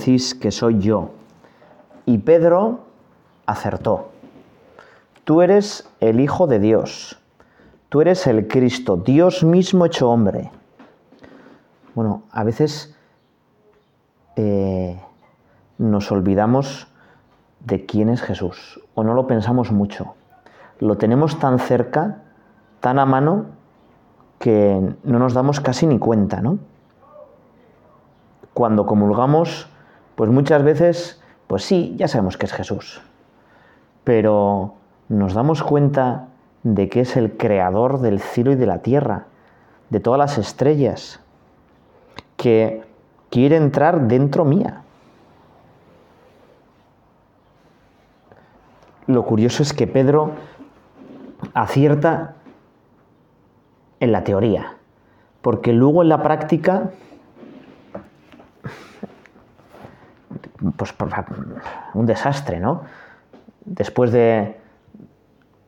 Decís 0.00 0.34
que 0.34 0.50
soy 0.50 0.78
yo? 0.78 1.10
Y 2.06 2.18
Pedro 2.18 2.80
acertó. 3.46 4.08
Tú 5.24 5.42
eres 5.42 5.88
el 6.00 6.20
Hijo 6.20 6.46
de 6.46 6.58
Dios. 6.58 7.20
Tú 7.90 8.00
eres 8.00 8.26
el 8.26 8.48
Cristo, 8.48 8.96
Dios 8.96 9.44
mismo 9.44 9.84
hecho 9.84 10.08
hombre. 10.08 10.50
Bueno, 11.94 12.22
a 12.30 12.44
veces 12.44 12.96
eh, 14.36 14.98
nos 15.76 16.10
olvidamos 16.10 16.86
de 17.60 17.84
quién 17.84 18.08
es 18.08 18.22
Jesús 18.22 18.80
o 18.94 19.04
no 19.04 19.12
lo 19.14 19.26
pensamos 19.26 19.70
mucho. 19.70 20.14
Lo 20.78 20.96
tenemos 20.96 21.38
tan 21.38 21.58
cerca, 21.58 22.22
tan 22.80 22.98
a 22.98 23.06
mano, 23.06 23.46
que 24.38 24.94
no 25.04 25.18
nos 25.18 25.34
damos 25.34 25.60
casi 25.60 25.86
ni 25.86 25.98
cuenta, 25.98 26.40
¿no? 26.40 26.58
Cuando 28.54 28.86
comulgamos 28.86 29.68
pues 30.14 30.30
muchas 30.30 30.62
veces, 30.62 31.22
pues 31.46 31.64
sí, 31.64 31.94
ya 31.96 32.08
sabemos 32.08 32.36
que 32.36 32.46
es 32.46 32.52
Jesús, 32.52 33.00
pero 34.04 34.74
nos 35.08 35.34
damos 35.34 35.62
cuenta 35.62 36.28
de 36.62 36.88
que 36.88 37.00
es 37.00 37.16
el 37.16 37.36
creador 37.36 38.00
del 38.00 38.20
cielo 38.20 38.52
y 38.52 38.56
de 38.56 38.66
la 38.66 38.78
tierra, 38.78 39.26
de 39.88 40.00
todas 40.00 40.18
las 40.18 40.38
estrellas, 40.38 41.20
que 42.36 42.82
quiere 43.30 43.56
entrar 43.56 44.08
dentro 44.08 44.44
mía. 44.44 44.82
Lo 49.06 49.24
curioso 49.24 49.62
es 49.62 49.72
que 49.72 49.86
Pedro 49.86 50.32
acierta 51.54 52.36
en 53.98 54.12
la 54.12 54.24
teoría, 54.24 54.76
porque 55.42 55.72
luego 55.72 56.02
en 56.02 56.08
la 56.08 56.22
práctica 56.22 56.90
pues, 60.76 60.94
un 61.94 62.06
desastre, 62.06 62.60
¿no? 62.60 62.82
Después 63.64 64.12
de, 64.12 64.56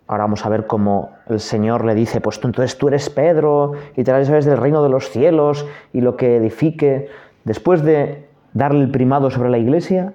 ahora 0.07 0.25
vamos 0.25 0.45
a 0.45 0.49
ver 0.49 0.67
cómo 0.67 1.11
el 1.29 1.41
Señor 1.41 1.85
le 1.85 1.95
dice, 1.95 2.21
pues 2.21 2.41
tú, 2.41 2.49
entonces 2.49 2.77
tú 2.79 2.89
eres 2.89 3.11
Pedro 3.11 3.73
y 3.97 4.05
te 4.05 4.25
sabes 4.25 4.45
del 4.45 4.59
reino 4.59 4.83
de 4.83 4.89
los 4.89 5.11
cielos 5.11 5.67
y 5.93 6.01
lo 6.01 6.17
que 6.17 6.37
edifique. 6.37 7.09
Después 7.45 7.83
de 7.83 8.29
darle 8.53 8.83
el 8.83 8.91
primado 8.91 9.31
sobre 9.31 9.51
la 9.51 9.59
iglesia, 9.59 10.15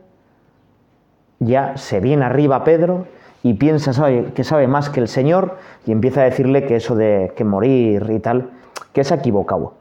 ya 1.39 1.77
se 1.77 1.99
viene 1.99 2.25
arriba 2.25 2.63
Pedro 2.63 3.05
y 3.43 3.53
piensa 3.53 3.91
que 4.33 4.43
sabe 4.43 4.67
más 4.67 4.89
que 4.89 4.99
el 4.99 5.07
Señor 5.07 5.57
y 5.85 5.91
empieza 5.91 6.21
a 6.21 6.25
decirle 6.25 6.65
que 6.65 6.75
eso 6.75 6.95
de 6.95 7.33
que 7.35 7.43
morir 7.43 8.07
y 8.09 8.19
tal, 8.19 8.49
que 8.93 9.03
se 9.03 9.13
ha 9.13 9.17
equivocado. 9.17 9.73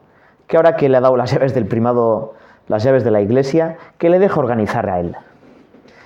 Que 0.46 0.56
ahora 0.56 0.76
que 0.76 0.88
le 0.88 0.96
ha 0.96 1.00
dado 1.00 1.16
las 1.16 1.32
llaves 1.32 1.54
del 1.54 1.66
primado 1.66 2.34
las 2.68 2.82
llaves 2.82 3.04
de 3.04 3.10
la 3.10 3.20
iglesia, 3.20 3.76
que 3.98 4.10
le 4.10 4.18
deja 4.18 4.40
organizar 4.40 4.88
a 4.88 5.00
él. 5.00 5.16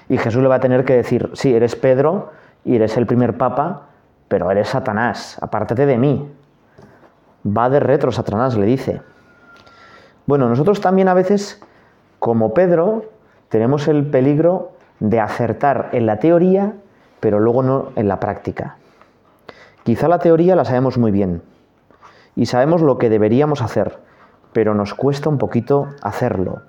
Y 0.08 0.18
Jesús 0.18 0.42
le 0.42 0.48
va 0.48 0.56
a 0.56 0.60
tener 0.60 0.84
que 0.84 0.94
decir, 0.94 1.30
sí, 1.34 1.54
eres 1.54 1.76
Pedro 1.76 2.30
y 2.64 2.76
eres 2.76 2.96
el 2.96 3.06
primer 3.06 3.36
papa, 3.36 3.88
pero 4.28 4.50
eres 4.50 4.68
Satanás, 4.68 5.38
apártate 5.40 5.86
de 5.86 5.98
mí. 5.98 6.30
Va 7.46 7.70
de 7.70 7.80
retro 7.80 8.12
Satanás, 8.12 8.56
le 8.56 8.66
dice. 8.66 9.00
Bueno, 10.26 10.48
nosotros 10.48 10.80
también 10.80 11.08
a 11.08 11.14
veces, 11.14 11.62
como 12.18 12.54
Pedro, 12.54 13.04
tenemos 13.48 13.88
el 13.88 14.06
peligro 14.06 14.72
de 15.00 15.18
acertar 15.18 15.88
en 15.92 16.06
la 16.06 16.18
teoría, 16.18 16.74
pero 17.20 17.40
luego 17.40 17.62
no 17.62 17.88
en 17.96 18.08
la 18.08 18.20
práctica. 18.20 18.76
Quizá 19.82 20.08
la 20.08 20.18
teoría 20.18 20.56
la 20.56 20.64
sabemos 20.64 20.98
muy 20.98 21.10
bien 21.10 21.42
y 22.36 22.46
sabemos 22.46 22.82
lo 22.82 22.98
que 22.98 23.08
deberíamos 23.08 23.62
hacer, 23.62 23.98
pero 24.52 24.74
nos 24.74 24.94
cuesta 24.94 25.28
un 25.28 25.38
poquito 25.38 25.88
hacerlo. 26.02 26.62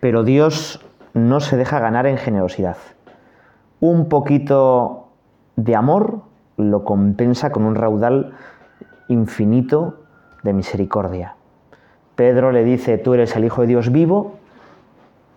Pero 0.00 0.24
Dios 0.24 0.84
no 1.14 1.40
se 1.40 1.56
deja 1.56 1.78
ganar 1.78 2.06
en 2.06 2.16
generosidad. 2.16 2.76
Un 3.80 4.08
poquito 4.08 5.08
de 5.56 5.76
amor 5.76 6.22
lo 6.56 6.84
compensa 6.84 7.50
con 7.50 7.64
un 7.64 7.74
raudal 7.74 8.32
infinito 9.08 10.00
de 10.42 10.52
misericordia. 10.52 11.36
Pedro 12.14 12.52
le 12.52 12.64
dice, 12.64 12.98
tú 12.98 13.14
eres 13.14 13.34
el 13.36 13.44
Hijo 13.44 13.62
de 13.62 13.68
Dios 13.68 13.90
vivo, 13.90 14.38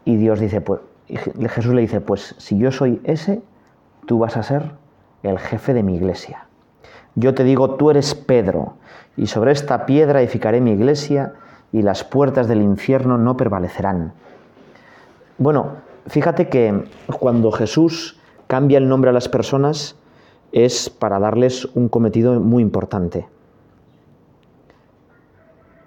y 0.05 0.17
Dios 0.17 0.39
dice, 0.39 0.61
pues, 0.61 0.81
Jesús 1.07 1.73
le 1.73 1.81
dice, 1.81 2.01
pues 2.01 2.35
si 2.37 2.57
yo 2.57 2.71
soy 2.71 3.01
ese, 3.03 3.41
tú 4.05 4.19
vas 4.19 4.37
a 4.37 4.43
ser 4.43 4.71
el 5.23 5.39
jefe 5.39 5.73
de 5.73 5.83
mi 5.83 5.95
iglesia. 5.95 6.47
Yo 7.15 7.33
te 7.33 7.43
digo, 7.43 7.75
tú 7.75 7.91
eres 7.91 8.15
Pedro, 8.15 8.73
y 9.15 9.27
sobre 9.27 9.51
esta 9.51 9.85
piedra 9.85 10.21
edificaré 10.21 10.61
mi 10.61 10.71
iglesia, 10.71 11.33
y 11.71 11.81
las 11.81 12.03
puertas 12.03 12.47
del 12.47 12.61
infierno 12.61 13.17
no 13.17 13.35
prevalecerán. 13.35 14.13
Bueno, 15.37 15.77
fíjate 16.07 16.49
que 16.49 16.85
cuando 17.19 17.51
Jesús 17.51 18.19
cambia 18.47 18.77
el 18.77 18.87
nombre 18.87 19.09
a 19.09 19.13
las 19.13 19.27
personas 19.27 19.95
es 20.51 20.89
para 20.89 21.19
darles 21.19 21.65
un 21.73 21.89
cometido 21.89 22.39
muy 22.39 22.61
importante. 22.61 23.27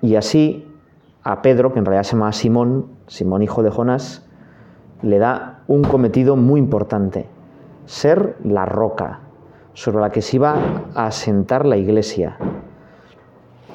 Y 0.03 0.17
así 0.17 0.69
a 1.23 1.43
Pedro, 1.43 1.73
que 1.73 1.79
en 1.79 1.85
realidad 1.85 2.03
se 2.03 2.13
llama 2.13 2.33
Simón, 2.33 2.87
Simón 3.07 3.43
hijo 3.43 3.63
de 3.63 3.71
Jonás, 3.71 4.25
le 5.03 5.19
da 5.19 5.63
un 5.69 5.83
cometido 5.83 6.37
muy 6.37 6.61
importante. 6.61 7.27
ser 7.87 8.37
la 8.43 8.67
roca 8.67 9.21
sobre 9.77 10.01
la 10.01 10.09
que 10.11 10.23
se 10.23 10.37
iba 10.37 10.57
a 10.95 11.07
asentar 11.07 11.67
la 11.67 11.77
iglesia. 11.77 12.39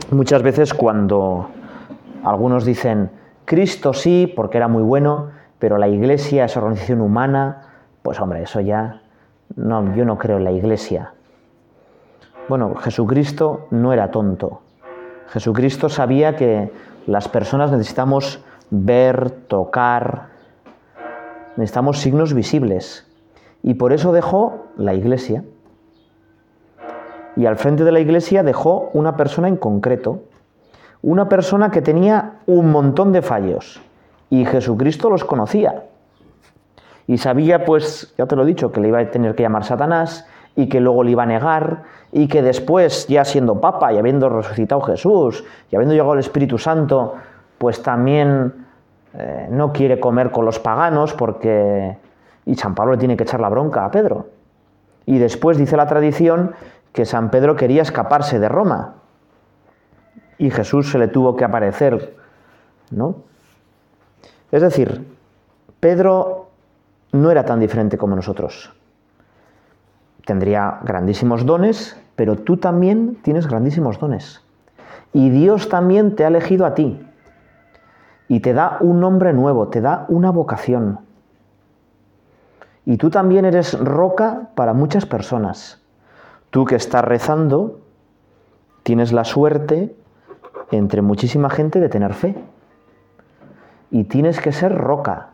Muchas 0.09 0.41
veces 0.41 0.73
cuando 0.73 1.49
algunos 2.23 2.65
dicen, 2.65 3.11
Cristo 3.45 3.93
sí, 3.93 4.25
porque 4.35 4.57
era 4.57 4.67
muy 4.67 4.81
bueno, 4.81 5.29
pero 5.59 5.77
la 5.77 5.87
iglesia 5.87 6.45
es 6.45 6.57
organización 6.57 7.01
humana, 7.01 7.67
pues 8.01 8.19
hombre, 8.19 8.41
eso 8.41 8.61
ya, 8.61 9.03
no, 9.55 9.95
yo 9.95 10.03
no 10.03 10.17
creo 10.17 10.37
en 10.37 10.43
la 10.43 10.51
iglesia. 10.51 11.13
Bueno, 12.49 12.73
Jesucristo 12.77 13.67
no 13.69 13.93
era 13.93 14.09
tonto. 14.09 14.61
Jesucristo 15.27 15.87
sabía 15.87 16.35
que 16.35 16.73
las 17.05 17.27
personas 17.27 17.71
necesitamos 17.71 18.43
ver, 18.71 19.29
tocar, 19.29 20.29
necesitamos 21.57 21.99
signos 21.99 22.33
visibles. 22.33 23.07
Y 23.61 23.75
por 23.75 23.93
eso 23.93 24.11
dejó 24.11 24.65
la 24.77 24.95
iglesia. 24.95 25.43
Y 27.35 27.45
al 27.45 27.57
frente 27.57 27.83
de 27.83 27.91
la 27.91 27.99
iglesia 27.99 28.43
dejó 28.43 28.89
una 28.93 29.15
persona 29.15 29.47
en 29.47 29.57
concreto, 29.57 30.23
una 31.01 31.29
persona 31.29 31.71
que 31.71 31.81
tenía 31.81 32.39
un 32.45 32.71
montón 32.71 33.11
de 33.11 33.21
fallos. 33.21 33.81
Y 34.29 34.45
Jesucristo 34.45 35.09
los 35.09 35.25
conocía. 35.25 35.83
Y 37.07 37.17
sabía, 37.17 37.65
pues, 37.65 38.13
ya 38.17 38.25
te 38.25 38.35
lo 38.35 38.43
he 38.43 38.45
dicho, 38.45 38.71
que 38.71 38.79
le 38.79 38.89
iba 38.89 38.99
a 38.99 39.11
tener 39.11 39.35
que 39.35 39.43
llamar 39.43 39.63
Satanás 39.63 40.27
y 40.55 40.67
que 40.69 40.79
luego 40.79 41.03
le 41.03 41.11
iba 41.11 41.23
a 41.23 41.25
negar 41.25 41.83
y 42.11 42.27
que 42.27 42.41
después, 42.41 43.07
ya 43.07 43.23
siendo 43.23 43.59
papa 43.59 43.93
y 43.93 43.97
habiendo 43.97 44.29
resucitado 44.29 44.81
Jesús 44.81 45.43
y 45.69 45.75
habiendo 45.75 45.93
llegado 45.93 46.13
el 46.13 46.19
Espíritu 46.19 46.57
Santo, 46.57 47.15
pues 47.57 47.81
también 47.81 48.65
eh, 49.13 49.47
no 49.49 49.71
quiere 49.71 49.99
comer 49.99 50.31
con 50.31 50.45
los 50.45 50.59
paganos 50.59 51.13
porque... 51.13 51.97
Y 52.43 52.55
San 52.55 52.73
Pablo 52.73 52.93
le 52.93 52.97
tiene 52.97 53.15
que 53.15 53.23
echar 53.23 53.39
la 53.39 53.49
bronca 53.49 53.85
a 53.85 53.91
Pedro. 53.91 54.25
Y 55.05 55.19
después 55.19 55.57
dice 55.57 55.77
la 55.77 55.85
tradición 55.85 56.53
que 56.93 57.05
San 57.05 57.31
Pedro 57.31 57.55
quería 57.55 57.81
escaparse 57.81 58.39
de 58.39 58.49
Roma. 58.49 58.95
Y 60.37 60.49
Jesús 60.49 60.91
se 60.91 60.97
le 60.97 61.07
tuvo 61.07 61.35
que 61.35 61.45
aparecer, 61.45 62.15
¿no? 62.89 63.15
Es 64.51 64.61
decir, 64.61 65.07
Pedro 65.79 66.49
no 67.11 67.31
era 67.31 67.45
tan 67.45 67.59
diferente 67.59 67.97
como 67.97 68.15
nosotros. 68.15 68.73
Tendría 70.25 70.79
grandísimos 70.83 71.45
dones, 71.45 71.97
pero 72.15 72.35
tú 72.37 72.57
también 72.57 73.17
tienes 73.23 73.47
grandísimos 73.47 73.99
dones. 73.99 74.41
Y 75.13 75.29
Dios 75.29 75.69
también 75.69 76.15
te 76.15 76.23
ha 76.23 76.27
elegido 76.27 76.65
a 76.65 76.73
ti 76.73 77.05
y 78.27 78.39
te 78.39 78.53
da 78.53 78.77
un 78.79 79.01
nombre 79.01 79.33
nuevo, 79.33 79.67
te 79.67 79.81
da 79.81 80.05
una 80.07 80.31
vocación. 80.31 80.99
Y 82.85 82.97
tú 82.97 83.09
también 83.09 83.43
eres 83.45 83.77
roca 83.77 84.49
para 84.55 84.73
muchas 84.73 85.05
personas. 85.05 85.80
Tú 86.51 86.65
que 86.65 86.75
estás 86.75 87.05
rezando, 87.05 87.79
tienes 88.83 89.13
la 89.13 89.23
suerte, 89.23 89.95
entre 90.69 91.01
muchísima 91.01 91.49
gente, 91.49 91.79
de 91.79 91.87
tener 91.87 92.13
fe. 92.13 92.35
Y 93.89 94.03
tienes 94.03 94.41
que 94.41 94.51
ser 94.51 94.77
roca. 94.77 95.29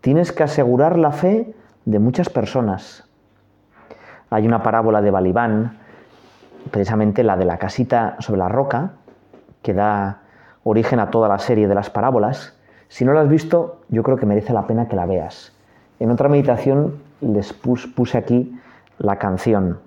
Tienes 0.00 0.30
que 0.30 0.44
asegurar 0.44 0.98
la 0.98 1.10
fe 1.10 1.52
de 1.84 1.98
muchas 1.98 2.28
personas. 2.28 3.08
Hay 4.30 4.46
una 4.46 4.62
parábola 4.62 5.02
de 5.02 5.10
Balibán, 5.10 5.78
precisamente 6.70 7.24
la 7.24 7.36
de 7.36 7.44
la 7.44 7.58
casita 7.58 8.14
sobre 8.20 8.38
la 8.38 8.48
roca, 8.48 8.92
que 9.62 9.74
da 9.74 10.22
origen 10.62 11.00
a 11.00 11.10
toda 11.10 11.28
la 11.28 11.40
serie 11.40 11.66
de 11.66 11.74
las 11.74 11.90
parábolas. 11.90 12.56
Si 12.86 13.04
no 13.04 13.12
la 13.12 13.22
has 13.22 13.28
visto, 13.28 13.80
yo 13.88 14.04
creo 14.04 14.16
que 14.16 14.26
merece 14.26 14.52
la 14.52 14.68
pena 14.68 14.86
que 14.86 14.94
la 14.94 15.06
veas. 15.06 15.52
En 15.98 16.12
otra 16.12 16.28
meditación 16.28 17.02
les 17.20 17.52
puse 17.52 18.16
aquí 18.16 18.56
la 18.98 19.16
canción. 19.16 19.85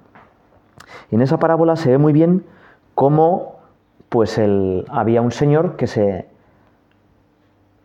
En 1.12 1.22
esa 1.22 1.38
parábola 1.38 1.76
se 1.76 1.90
ve 1.90 1.98
muy 1.98 2.14
bien 2.14 2.46
cómo 2.96 3.60
pues 4.10 4.40
había 4.90 5.22
un 5.22 5.32
señor 5.32 5.76
que 5.76 5.88
se 5.88 6.28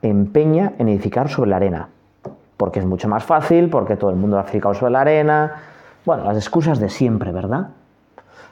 empeña 0.02 0.72
en 0.78 0.88
edificar 0.88 1.28
sobre 1.28 1.50
la 1.50 1.56
arena, 1.56 1.88
porque 2.56 2.80
es 2.80 2.86
mucho 2.86 3.08
más 3.08 3.24
fácil, 3.24 3.68
porque 3.70 3.96
todo 3.96 4.10
el 4.10 4.16
mundo 4.16 4.38
ha 4.38 4.42
edificado 4.42 4.74
sobre 4.74 4.92
la 4.92 5.00
arena. 5.02 5.52
Bueno, 6.04 6.24
las 6.24 6.36
excusas 6.36 6.78
de 6.78 6.88
siempre, 6.88 7.32
¿verdad? 7.32 7.68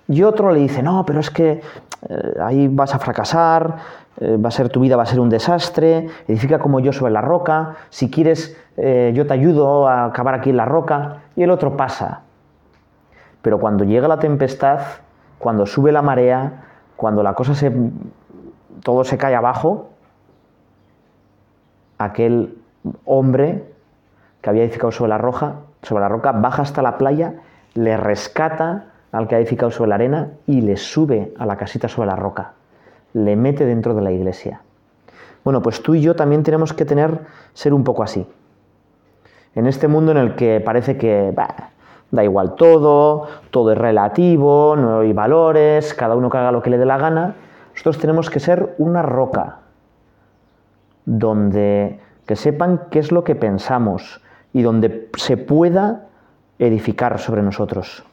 Y 0.09 0.23
otro 0.23 0.51
le 0.51 0.61
dice, 0.61 0.83
no, 0.83 1.05
pero 1.07 1.21
es 1.21 1.31
que 1.31 1.61
eh, 2.09 2.35
ahí 2.41 2.69
vas 2.69 2.95
a 2.95 2.99
fracasar, 2.99 3.77
eh, 4.21 4.37
va 4.37 4.49
a 4.49 4.53
ser 4.53 4.69
tu 4.69 4.81
vida, 4.81 4.97
va 4.97 5.05
a 5.05 5.07
ser 5.07 5.21
un 5.21 5.29
desastre, 5.29 6.09
edifica 6.27 6.59
como 6.59 6.81
yo 6.81 6.93
sobre 6.93 7.13
la 7.13 7.21
roca, 7.21 7.77
si 7.91 8.11
quieres 8.11 8.57
eh, 8.77 9.13
yo 9.15 9.27
te 9.27 9.35
ayudo 9.35 9.87
a 9.89 10.07
acabar 10.07 10.35
aquí 10.35 10.51
en 10.51 10.57
la 10.57 10.65
roca, 10.65 11.23
y 11.37 11.43
el 11.43 11.51
otro 11.51 11.77
pasa. 11.77 12.23
Pero 13.43 13.59
cuando 13.59 13.85
llega 13.85 14.09
la 14.09 14.19
tempestad, 14.19 14.81
cuando 15.39 15.67
sube 15.67 15.93
la 15.93 16.03
marea, 16.03 16.65
cuando 16.97 17.23
la 17.23 17.35
cosa 17.35 17.55
se... 17.55 17.73
todo 18.83 19.05
se 19.05 19.19
cae 19.19 19.35
abajo, 19.35 19.91
aquel 21.99 22.59
hombre 23.05 23.65
que 24.41 24.51
había 24.51 24.63
edificado 24.63 24.93
sobre 24.93 25.11
la, 25.11 25.19
roja, 25.19 25.57
sobre 25.83 26.03
la 26.03 26.09
roca 26.09 26.33
baja 26.33 26.63
hasta 26.63 26.83
la 26.83 26.99
playa, 26.99 27.35
le 27.75 27.97
rescata 27.97 28.87
al 29.13 29.29
que 29.29 29.35
ha 29.35 29.39
edificado 29.39 29.71
sobre 29.71 29.91
la 29.91 29.95
arena 29.97 30.31
y 30.47 30.63
le 30.63 30.77
sube 30.77 31.35
a 31.39 31.47
la 31.47 31.57
casita 31.57 31.89
sobre 31.89 32.09
la 32.09 32.17
roca, 32.17 32.53
le 33.13 33.37
mete 33.37 33.67
dentro 33.67 33.95
de 33.95 34.03
la 34.03 34.11
iglesia. 34.11 34.63
Bueno, 35.45 35.61
pues 35.61 35.83
tú 35.83 35.95
y 35.95 36.01
yo 36.01 36.15
también 36.15 36.43
tenemos 36.43 36.73
que 36.73 36.85
tener, 36.85 37.21
ser 37.53 37.75
un 37.75 37.85
poco 37.85 38.03
así. 38.03 38.27
En 39.55 39.67
este 39.67 39.87
mundo 39.87 40.13
en 40.13 40.19
el 40.19 40.35
que 40.35 40.61
parece 40.61 40.97
que 40.97 41.33
da 42.13 42.23
igual 42.23 42.55
todo, 42.55 43.27
todo 43.51 43.73
es 43.73 43.79
relativo, 43.79 44.77
no 44.77 45.01
hay 45.01 45.13
valores, 45.13 45.95
cada 45.95 46.15
uno 46.15 46.31
que 46.31 46.39
haga 46.39 46.53
lo 46.53 46.63
que 46.63 46.71
le 46.71 46.79
dé 46.79 46.85
la 46.85 46.99
gana, 46.99 47.35
nosotros 47.73 47.99
tenemos 47.99 48.31
que 48.31 48.39
ser 48.39 48.75
una 48.79 49.03
roca 49.03 49.61
donde 51.07 51.99
que 52.27 52.37
sepan 52.37 52.83
qué 52.91 53.01
es 53.01 53.11
lo 53.11 53.25
que 53.25 53.35
pensamos 53.35 54.21
y 54.53 54.63
donde 54.63 55.11
se 55.17 55.37
pueda 55.37 56.07
edificar 56.59 57.19
sobre 57.19 57.43
nosotros. 57.43 58.05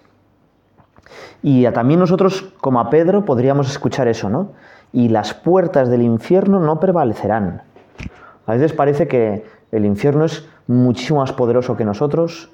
Y 1.43 1.69
también 1.71 1.99
nosotros, 1.99 2.53
como 2.61 2.79
a 2.79 2.89
Pedro, 2.89 3.25
podríamos 3.25 3.69
escuchar 3.69 4.07
eso, 4.07 4.29
¿no? 4.29 4.53
Y 4.93 5.09
las 5.09 5.33
puertas 5.33 5.89
del 5.89 6.01
infierno 6.01 6.59
no 6.59 6.79
prevalecerán. 6.79 7.63
A 8.45 8.53
veces 8.53 8.73
parece 8.73 9.07
que 9.07 9.45
el 9.71 9.85
infierno 9.85 10.25
es 10.25 10.47
muchísimo 10.67 11.19
más 11.19 11.33
poderoso 11.33 11.77
que 11.77 11.85
nosotros, 11.85 12.49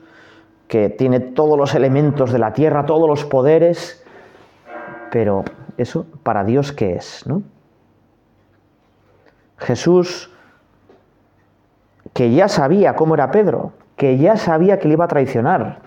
que 0.67 0.89
tiene 0.89 1.19
todos 1.19 1.57
los 1.57 1.75
elementos 1.75 2.31
de 2.31 2.39
la 2.39 2.53
tierra, 2.53 2.85
todos 2.85 3.07
los 3.07 3.25
poderes, 3.25 4.03
pero 5.11 5.43
eso 5.77 6.05
para 6.23 6.43
Dios 6.43 6.71
qué 6.71 6.95
es, 6.95 7.25
¿no? 7.27 7.43
Jesús, 9.57 10.31
que 12.13 12.33
ya 12.33 12.47
sabía 12.47 12.95
cómo 12.95 13.15
era 13.15 13.31
Pedro, 13.31 13.73
que 13.95 14.17
ya 14.17 14.37
sabía 14.37 14.79
que 14.79 14.87
le 14.87 14.95
iba 14.95 15.05
a 15.05 15.09
traicionar, 15.09 15.79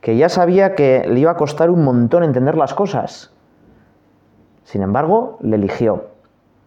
que 0.00 0.16
ya 0.16 0.28
sabía 0.28 0.74
que 0.74 1.04
le 1.06 1.20
iba 1.20 1.32
a 1.32 1.36
costar 1.36 1.70
un 1.70 1.84
montón 1.84 2.24
entender 2.24 2.56
las 2.56 2.72
cosas. 2.72 3.32
Sin 4.64 4.82
embargo, 4.82 5.38
le 5.42 5.56
eligió. 5.56 6.06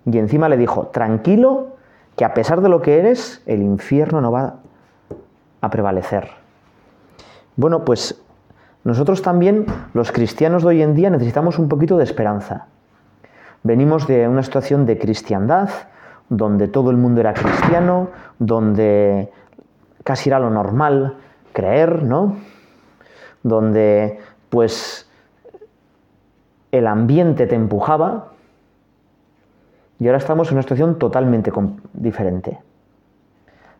Y 0.05 0.17
encima 0.17 0.49
le 0.49 0.57
dijo, 0.57 0.87
tranquilo, 0.87 1.77
que 2.15 2.25
a 2.25 2.33
pesar 2.33 2.61
de 2.61 2.69
lo 2.69 2.81
que 2.81 2.99
eres, 2.99 3.41
el 3.45 3.63
infierno 3.63 4.21
no 4.21 4.31
va 4.31 4.57
a 5.61 5.69
prevalecer. 5.69 6.42
Bueno, 7.55 7.85
pues 7.85 8.21
nosotros 8.83 9.21
también, 9.21 9.65
los 9.93 10.11
cristianos 10.11 10.63
de 10.63 10.69
hoy 10.69 10.81
en 10.81 10.95
día, 10.95 11.09
necesitamos 11.09 11.59
un 11.59 11.69
poquito 11.69 11.97
de 11.97 12.03
esperanza. 12.03 12.67
Venimos 13.63 14.07
de 14.07 14.27
una 14.27 14.43
situación 14.43 14.85
de 14.85 14.97
cristiandad, 14.97 15.69
donde 16.29 16.67
todo 16.67 16.91
el 16.91 16.97
mundo 16.97 17.21
era 17.21 17.33
cristiano, 17.33 18.09
donde 18.39 19.31
casi 20.03 20.29
era 20.29 20.39
lo 20.39 20.49
normal 20.49 21.15
creer, 21.53 22.03
¿no? 22.03 22.35
donde 23.43 24.19
pues 24.49 25.09
el 26.71 26.87
ambiente 26.87 27.45
te 27.45 27.55
empujaba 27.55 28.29
y 29.99 30.07
ahora 30.07 30.17
estamos 30.17 30.47
en 30.47 30.55
una 30.55 30.63
situación 30.63 30.97
totalmente 30.97 31.51
diferente. 31.93 32.59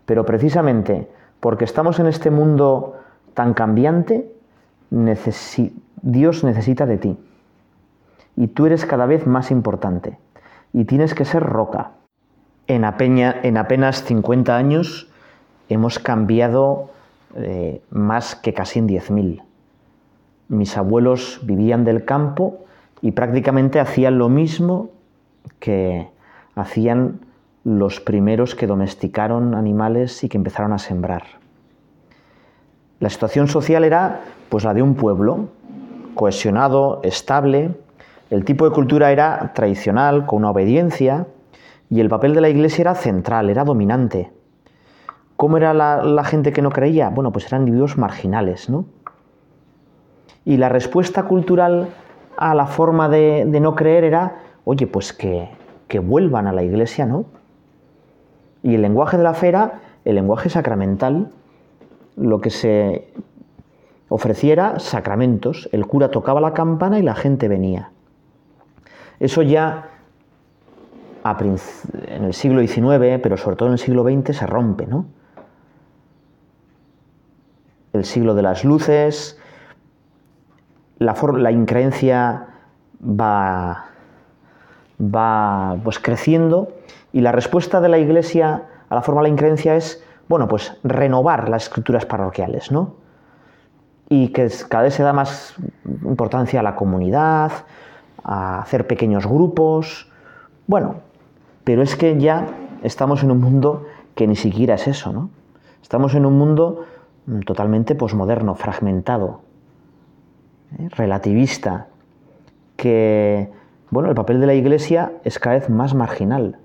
Pero 0.06 0.26
precisamente 0.26 1.10
porque 1.40 1.66
estamos 1.66 2.00
en 2.00 2.08
este 2.08 2.30
mundo 2.30 3.00
tan 3.34 3.54
cambiante, 3.54 4.32
Dios 6.02 6.43
necesita 6.43 6.86
de 6.86 6.98
ti. 6.98 7.17
Y 8.36 8.48
tú 8.48 8.65
eres 8.65 8.86
cada 8.86 9.06
vez 9.06 9.28
más 9.28 9.52
importante. 9.52 10.17
Y 10.74 10.86
tienes 10.86 11.13
que 11.13 11.26
ser 11.26 11.43
roca. 11.43 11.91
En, 12.67 12.84
en 12.84 13.58
apenas 13.58 14.04
50 14.04 14.56
años 14.56 15.10
hemos 15.69 16.00
cambiado 16.00 16.91
eh, 17.36 17.82
más 17.89 18.36
que 18.36 18.54
casi 18.54 18.80
en 18.80 18.88
10.000 18.88 19.43
mis 20.54 20.78
abuelos 20.78 21.39
vivían 21.43 21.84
del 21.84 22.06
campo 22.06 22.65
y 23.02 23.12
prácticamente 23.12 23.80
hacían 23.80 24.17
lo 24.17 24.30
mismo 24.30 24.89
que 25.60 26.08
hacían 26.56 27.19
los 27.63 28.00
primeros 28.00 28.56
que 28.56 28.67
domesticaron 28.67 29.56
animales 29.56 30.24
y 30.24 30.30
que 30.30 30.38
empezaron 30.38 30.74
a 30.74 30.78
sembrar. 30.78 31.24
La 33.04 33.10
situación 33.10 33.50
social 33.50 33.84
era 33.84 34.22
pues 34.48 34.63
la 34.63 34.74
de 34.74 34.82
un 34.82 34.96
pueblo 34.96 35.50
cohesionado, 36.16 37.02
estable. 37.04 37.76
El 38.30 38.46
tipo 38.46 38.63
de 38.63 38.72
cultura 38.72 39.12
era 39.12 39.52
tradicional, 39.54 40.26
con 40.26 40.38
una 40.38 40.52
obediencia, 40.52 41.28
y 41.89 42.00
el 42.00 42.08
papel 42.08 42.34
de 42.34 42.39
la 42.39 42.48
iglesia 42.48 42.84
era 42.84 42.96
central, 42.96 43.50
era 43.50 43.66
dominante. 43.66 44.32
¿Cómo 45.36 45.58
era 45.58 45.74
la, 45.74 46.24
gente 46.24 46.54
que 46.54 46.62
no 46.62 46.70
creía? 46.70 47.10
Bueno, 47.10 47.34
pues 47.34 47.46
eran 47.48 47.63
individuos 47.63 47.98
marginales, 47.98 48.70
¿no? 48.70 48.86
Y 50.46 50.56
la 50.56 50.70
respuesta 50.70 51.24
cultural 51.24 51.89
a 52.38 52.56
la 52.56 52.68
forma 52.68 53.10
de, 53.10 53.44
no 53.44 53.76
creer 53.76 54.06
era, 54.06 54.38
oye, 54.63 54.88
pues 54.88 55.12
que, 55.12 55.50
que 55.89 56.00
vuelvan 56.00 56.48
a 56.48 56.54
la 56.54 56.63
iglesia, 56.63 57.06
¿no? 57.06 57.26
Y 58.62 58.76
el 58.76 58.82
lenguaje 58.82 59.18
de 59.18 59.24
la 59.24 59.34
fe 59.34 59.50
era 59.50 59.82
el 60.06 60.16
lenguaje 60.16 60.50
sacramental, 60.50 61.28
lo 62.15 62.41
que 62.41 62.49
se 62.49 63.13
ofreciera 64.10 64.80
sacramentos. 64.80 65.69
El 65.71 65.86
cura 65.88 66.12
tocaba 66.12 66.41
la 66.41 66.54
campana 66.54 66.99
y 66.99 67.02
la 67.02 67.15
gente 67.15 67.47
venía. 67.47 67.91
Eso 69.19 69.41
ya 69.41 69.89
en 71.23 72.26
el 72.26 72.34
siglo 72.34 72.62
XIX, 72.62 73.19
pero 73.21 73.38
sobre 73.38 73.56
todo 73.56 73.69
en 73.69 73.73
el 73.73 73.80
siglo 73.80 74.04
XX, 74.04 74.36
se 74.36 74.45
rompe, 74.45 74.86
¿no? 74.86 75.06
El 77.93 78.04
siglo 78.04 78.34
de 78.36 78.41
las 78.41 78.65
luces, 78.65 79.39
la, 80.97 81.15
la 81.38 81.52
increencia 81.52 82.47
va, 83.02 83.86
va 84.99 85.78
pues, 85.84 85.99
creciendo 85.99 86.73
y 87.13 87.21
la 87.21 87.32
respuesta 87.32 87.80
de 87.82 87.89
la 87.89 87.99
Iglesia 87.99 88.63
a 88.89 88.95
la 88.95 89.02
forma 89.02 89.21
de 89.21 89.30
la 89.30 89.34
increencia 89.34 89.76
es, 89.76 90.03
bueno, 90.28 90.48
pues 90.48 90.78
renovar 90.84 91.50
las 91.50 91.64
escrituras 91.64 92.06
parroquiales, 92.06 92.72
¿no? 92.72 92.96
Y 94.10 94.30
que 94.30 94.50
cada 94.70 94.84
vez 94.84 94.94
se 94.94 95.04
da 95.04 95.14
más 95.14 95.56
importancia 96.04 96.60
a 96.60 96.64
la 96.64 96.76
comunidad, 96.76 97.52
a 98.24 98.62
hacer 98.62 98.88
pequeños 98.88 99.28
grupos. 99.28 100.10
Bueno, 100.68 100.96
pero 101.64 101.82
es 101.82 101.96
que 101.96 102.20
ya 102.20 102.48
estamos 102.84 103.24
en 103.24 103.32
un 103.32 103.42
mundo 103.42 103.86
que 104.16 104.28
ni 104.28 104.36
siquiera 104.36 104.76
es 104.76 104.88
eso, 104.88 105.12
¿no? 105.12 105.30
Estamos 105.82 106.16
en 106.16 106.26
un 106.26 106.38
mundo 106.38 106.86
totalmente 107.46 107.96
posmoderno, 107.96 108.56
fragmentado, 108.56 109.42
¿eh? 110.80 110.90
relativista, 110.92 111.88
que, 112.76 113.52
bueno, 113.90 114.10
el 114.10 114.16
papel 114.16 114.40
de 114.40 114.48
la 114.48 114.54
Iglesia 114.54 115.14
es 115.24 115.40
cada 115.40 115.56
vez 115.56 115.70
más 115.70 115.94
marginal. 115.94 116.60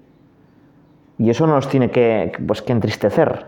Y 1.19 1.31
eso 1.31 1.47
nos 1.47 1.69
tiene 1.69 1.91
que, 1.91 2.33
pues, 2.47 2.63
que 2.63 2.73
entristecer. 2.73 3.47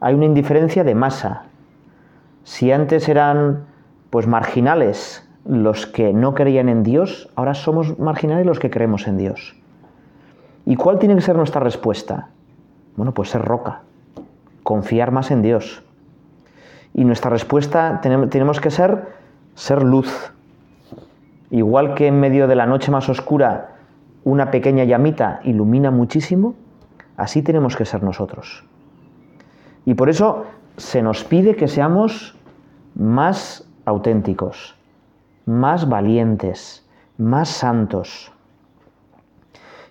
Hay 0.00 0.14
una 0.14 0.24
indiferencia 0.24 0.84
de 0.84 0.94
masa. 0.94 1.44
Si 2.42 2.72
antes 2.72 3.08
eran 3.08 3.66
pues 4.10 4.26
marginales 4.26 5.28
los 5.44 5.86
que 5.86 6.12
no 6.12 6.34
creían 6.34 6.68
en 6.68 6.82
Dios, 6.82 7.28
ahora 7.34 7.54
somos 7.54 7.98
marginales 7.98 8.46
los 8.46 8.58
que 8.58 8.70
creemos 8.70 9.08
en 9.08 9.18
Dios. 9.18 9.56
¿Y 10.66 10.76
cuál 10.76 10.98
tiene 10.98 11.14
que 11.14 11.20
ser 11.20 11.36
nuestra 11.36 11.60
respuesta? 11.60 12.28
Bueno, 12.96 13.12
pues 13.12 13.30
ser 13.30 13.42
roca, 13.42 13.80
confiar 14.62 15.10
más 15.10 15.30
en 15.30 15.42
Dios. 15.42 15.82
Y 16.94 17.04
nuestra 17.04 17.30
respuesta 17.30 18.00
tenemos 18.02 18.60
que 18.60 18.70
ser 18.70 19.08
ser 19.54 19.82
luz. 19.82 20.32
Igual 21.50 21.94
que 21.94 22.06
en 22.06 22.20
medio 22.20 22.46
de 22.46 22.56
la 22.56 22.66
noche 22.66 22.90
más 22.90 23.08
oscura 23.08 23.73
una 24.24 24.50
pequeña 24.50 24.84
llamita 24.84 25.40
ilumina 25.44 25.90
muchísimo, 25.90 26.54
así 27.16 27.42
tenemos 27.42 27.76
que 27.76 27.84
ser 27.84 28.02
nosotros. 28.02 28.64
Y 29.84 29.94
por 29.94 30.08
eso 30.08 30.46
se 30.76 31.02
nos 31.02 31.24
pide 31.24 31.54
que 31.56 31.68
seamos 31.68 32.34
más 32.94 33.68
auténticos, 33.84 34.74
más 35.44 35.88
valientes, 35.88 36.86
más 37.18 37.48
santos. 37.48 38.32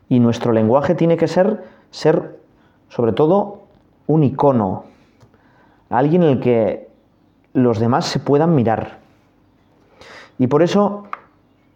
Y 0.09 0.19
nuestro 0.19 0.51
lenguaje 0.51 0.95
tiene 0.95 1.15
que 1.15 1.27
ser, 1.27 1.63
ser 1.91 2.39
sobre 2.89 3.13
todo, 3.13 3.63
un 4.07 4.23
icono, 4.23 4.85
alguien 5.89 6.23
en 6.23 6.29
el 6.29 6.39
que 6.39 6.89
los 7.53 7.79
demás 7.79 8.05
se 8.05 8.19
puedan 8.19 8.55
mirar. 8.55 8.97
Y 10.39 10.47
por 10.47 10.63
eso, 10.63 11.05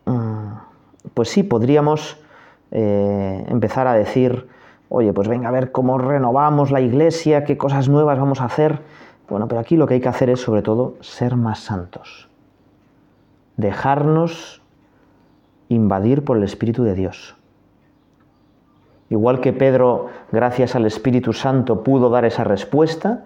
mm, 0.06 0.54
pues 1.14 1.30
sí, 1.30 1.44
podríamos 1.44 2.18
eh, 2.72 3.46
empezar 3.48 3.88
a 3.88 3.94
decir, 3.94 4.48
oye, 4.90 5.14
pues 5.14 5.28
venga 5.28 5.50
a 5.50 5.52
ver 5.52 5.72
cómo 5.72 5.98
renovamos 5.98 6.72
la 6.72 6.82
iglesia, 6.82 7.44
qué 7.44 7.58
cosas 7.58 7.90
nuevas 7.90 8.20
vamos 8.20 8.42
a 8.42 8.46
hacer. 8.46 8.82
Bueno, 9.30 9.48
pero 9.48 9.60
aquí 9.60 9.76
lo 9.76 9.88
que 9.88 9.96
hay 9.96 10.02
que 10.02 10.10
hacer 10.10 10.30
es 10.30 10.42
sobre 10.42 10.62
todo 10.62 10.96
ser 11.02 11.36
más 11.36 11.60
santos, 11.60 12.30
dejarnos 13.58 14.62
invadir 15.70 16.24
por 16.24 16.38
el 16.38 16.44
Espíritu 16.44 16.84
de 16.84 16.94
Dios. 16.94 17.36
Igual 19.10 19.40
que 19.40 19.54
Pedro, 19.54 20.08
gracias 20.32 20.76
al 20.76 20.86
Espíritu 20.86 21.34
Santo, 21.34 21.84
pudo 21.84 22.10
dar 22.10 22.26
esa 22.26 22.44
respuesta 22.44 23.24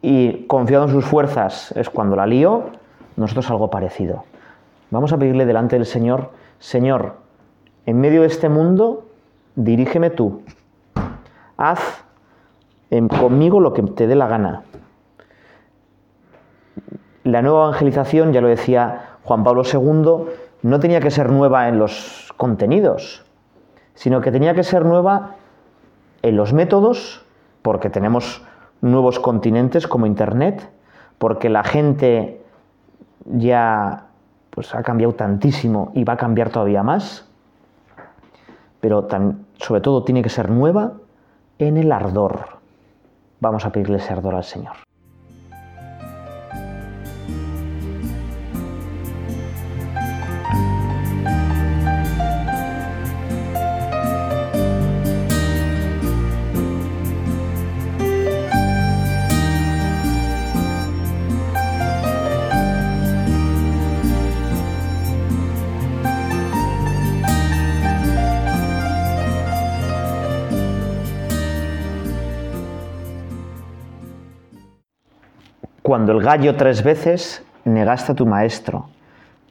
y 0.00 0.44
confiado 0.46 0.84
en 0.84 0.90
sus 0.90 1.04
fuerzas 1.04 1.72
es 1.76 1.90
cuando 1.90 2.16
la 2.16 2.26
lió, 2.26 2.70
nosotros 3.16 3.50
algo 3.50 3.70
parecido. 3.70 4.24
Vamos 4.90 5.12
a 5.12 5.18
pedirle 5.18 5.44
delante 5.44 5.76
del 5.76 5.86
Señor, 5.86 6.30
Señor, 6.58 7.16
en 7.88 8.02
medio 8.02 8.20
de 8.20 8.26
este 8.26 8.50
mundo, 8.50 9.06
dirígeme 9.54 10.10
tú. 10.10 10.42
Haz 11.56 12.04
conmigo 13.18 13.60
lo 13.60 13.72
que 13.72 13.82
te 13.82 14.06
dé 14.06 14.14
la 14.14 14.26
gana. 14.26 14.64
La 17.24 17.40
nueva 17.40 17.68
evangelización, 17.68 18.34
ya 18.34 18.42
lo 18.42 18.48
decía 18.48 19.16
Juan 19.24 19.42
Pablo 19.42 19.62
II, 19.64 20.28
no 20.64 20.80
tenía 20.80 21.00
que 21.00 21.10
ser 21.10 21.30
nueva 21.30 21.66
en 21.66 21.78
los 21.78 22.30
contenidos, 22.36 23.24
sino 23.94 24.20
que 24.20 24.32
tenía 24.32 24.52
que 24.52 24.64
ser 24.64 24.84
nueva 24.84 25.36
en 26.20 26.36
los 26.36 26.52
métodos, 26.52 27.24
porque 27.62 27.88
tenemos 27.88 28.44
nuevos 28.82 29.18
continentes 29.18 29.88
como 29.88 30.04
Internet, 30.04 30.68
porque 31.16 31.48
la 31.48 31.64
gente 31.64 32.42
ya 33.24 34.08
pues, 34.50 34.74
ha 34.74 34.82
cambiado 34.82 35.14
tantísimo 35.14 35.90
y 35.94 36.04
va 36.04 36.12
a 36.12 36.18
cambiar 36.18 36.50
todavía 36.50 36.82
más 36.82 37.27
pero 38.80 39.06
sobre 39.58 39.80
todo 39.80 40.04
tiene 40.04 40.22
que 40.22 40.28
ser 40.28 40.50
nueva 40.50 40.92
en 41.58 41.76
el 41.76 41.92
ardor. 41.92 42.58
Vamos 43.40 43.64
a 43.64 43.70
pedirle 43.70 43.98
ese 43.98 44.12
ardor 44.12 44.34
al 44.34 44.44
Señor. 44.44 44.87
Cuando 75.98 76.12
el 76.12 76.22
gallo 76.22 76.54
tres 76.54 76.84
veces 76.84 77.44
negaste 77.64 78.12
a 78.12 78.14
tu 78.14 78.24
maestro, 78.24 78.86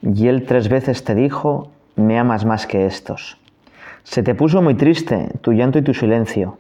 y 0.02 0.30
él 0.30 0.46
tres 0.46 0.70
veces 0.70 1.04
te 1.04 1.14
dijo, 1.14 1.72
me 1.98 2.18
amas 2.18 2.46
más 2.46 2.66
que 2.66 2.86
estos. 2.86 3.38
Se 4.04 4.24
te 4.24 4.34
puso 4.34 4.62
muy 4.62 4.76
triste 4.76 5.30
tu 5.42 5.52
llanto 5.52 5.78
y 5.78 5.82
tu 5.82 5.94
silencio, 5.94 6.58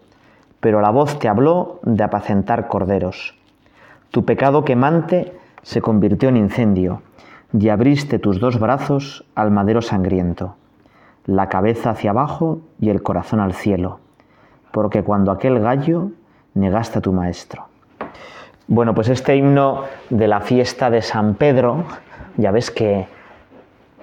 pero 0.59 0.81
la 0.81 0.89
voz 0.89 1.19
te 1.19 1.29
habló 1.29 1.79
de 1.83 2.03
apacentar 2.03 2.67
corderos. 2.67 3.37
Tu 4.11 4.25
pecado 4.25 4.65
quemante 4.65 5.31
se 5.61 5.81
convirtió 5.81 6.27
en 6.27 6.35
incendio, 6.35 7.01
y 7.57 7.69
abriste 7.69 8.19
tus 8.19 8.41
dos 8.41 8.59
brazos 8.59 9.23
al 9.35 9.51
madero 9.51 9.81
sangriento, 9.81 10.57
la 11.25 11.47
cabeza 11.47 11.91
hacia 11.91 12.09
abajo 12.09 12.59
y 12.81 12.89
el 12.89 13.03
corazón 13.03 13.39
al 13.39 13.53
cielo, 13.53 14.01
porque 14.73 15.01
cuando 15.01 15.31
aquel 15.31 15.61
gallo 15.61 16.09
negaste 16.55 16.99
a 16.99 17.01
tu 17.01 17.13
maestro. 17.13 17.67
Bueno, 18.69 18.93
pues 18.93 19.07
este 19.07 19.37
himno 19.37 19.85
de 20.09 20.27
la 20.27 20.41
fiesta 20.41 20.89
de 20.89 21.01
San 21.01 21.35
Pedro, 21.35 21.85
ya 22.35 22.51
ves 22.51 22.69
que 22.69 23.07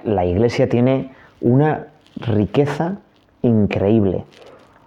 la 0.05 0.25
iglesia 0.25 0.71
tiene 0.71 1.13
una 1.43 1.89
riqueza 2.17 2.97
increíble. 3.43 4.25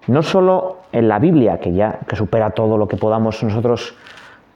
No 0.08 0.24
solo 0.24 0.78
en 0.92 1.08
la 1.08 1.20
Biblia, 1.20 1.60
que 1.60 1.74
ya 1.74 2.00
que 2.08 2.16
supera 2.16 2.52
todo 2.52 2.80
lo 2.80 2.88
que 2.88 2.98
podamos 2.98 3.44
nosotros 3.44 3.96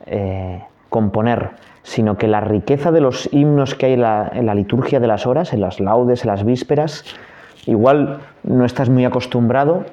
eh, 0.07 0.63
componer, 0.89 1.51
sino 1.83 2.17
que 2.17 2.27
la 2.27 2.41
riqueza 2.41 2.91
de 2.91 3.01
los 3.01 3.31
himnos 3.31 3.75
que 3.75 3.85
hay 3.85 3.93
en 3.93 4.01
la, 4.01 4.31
en 4.33 4.47
la 4.47 4.55
liturgia 4.55 4.99
de 4.99 5.05
las 5.05 5.27
horas, 5.27 5.53
en 5.53 5.61
las 5.61 5.79
laudes, 5.79 6.23
en 6.23 6.31
las 6.31 6.43
vísperas, 6.43 7.05
igual 7.67 8.21
no 8.41 8.65
estás 8.65 8.89
muy 8.89 9.05
acostumbrado, 9.05 9.85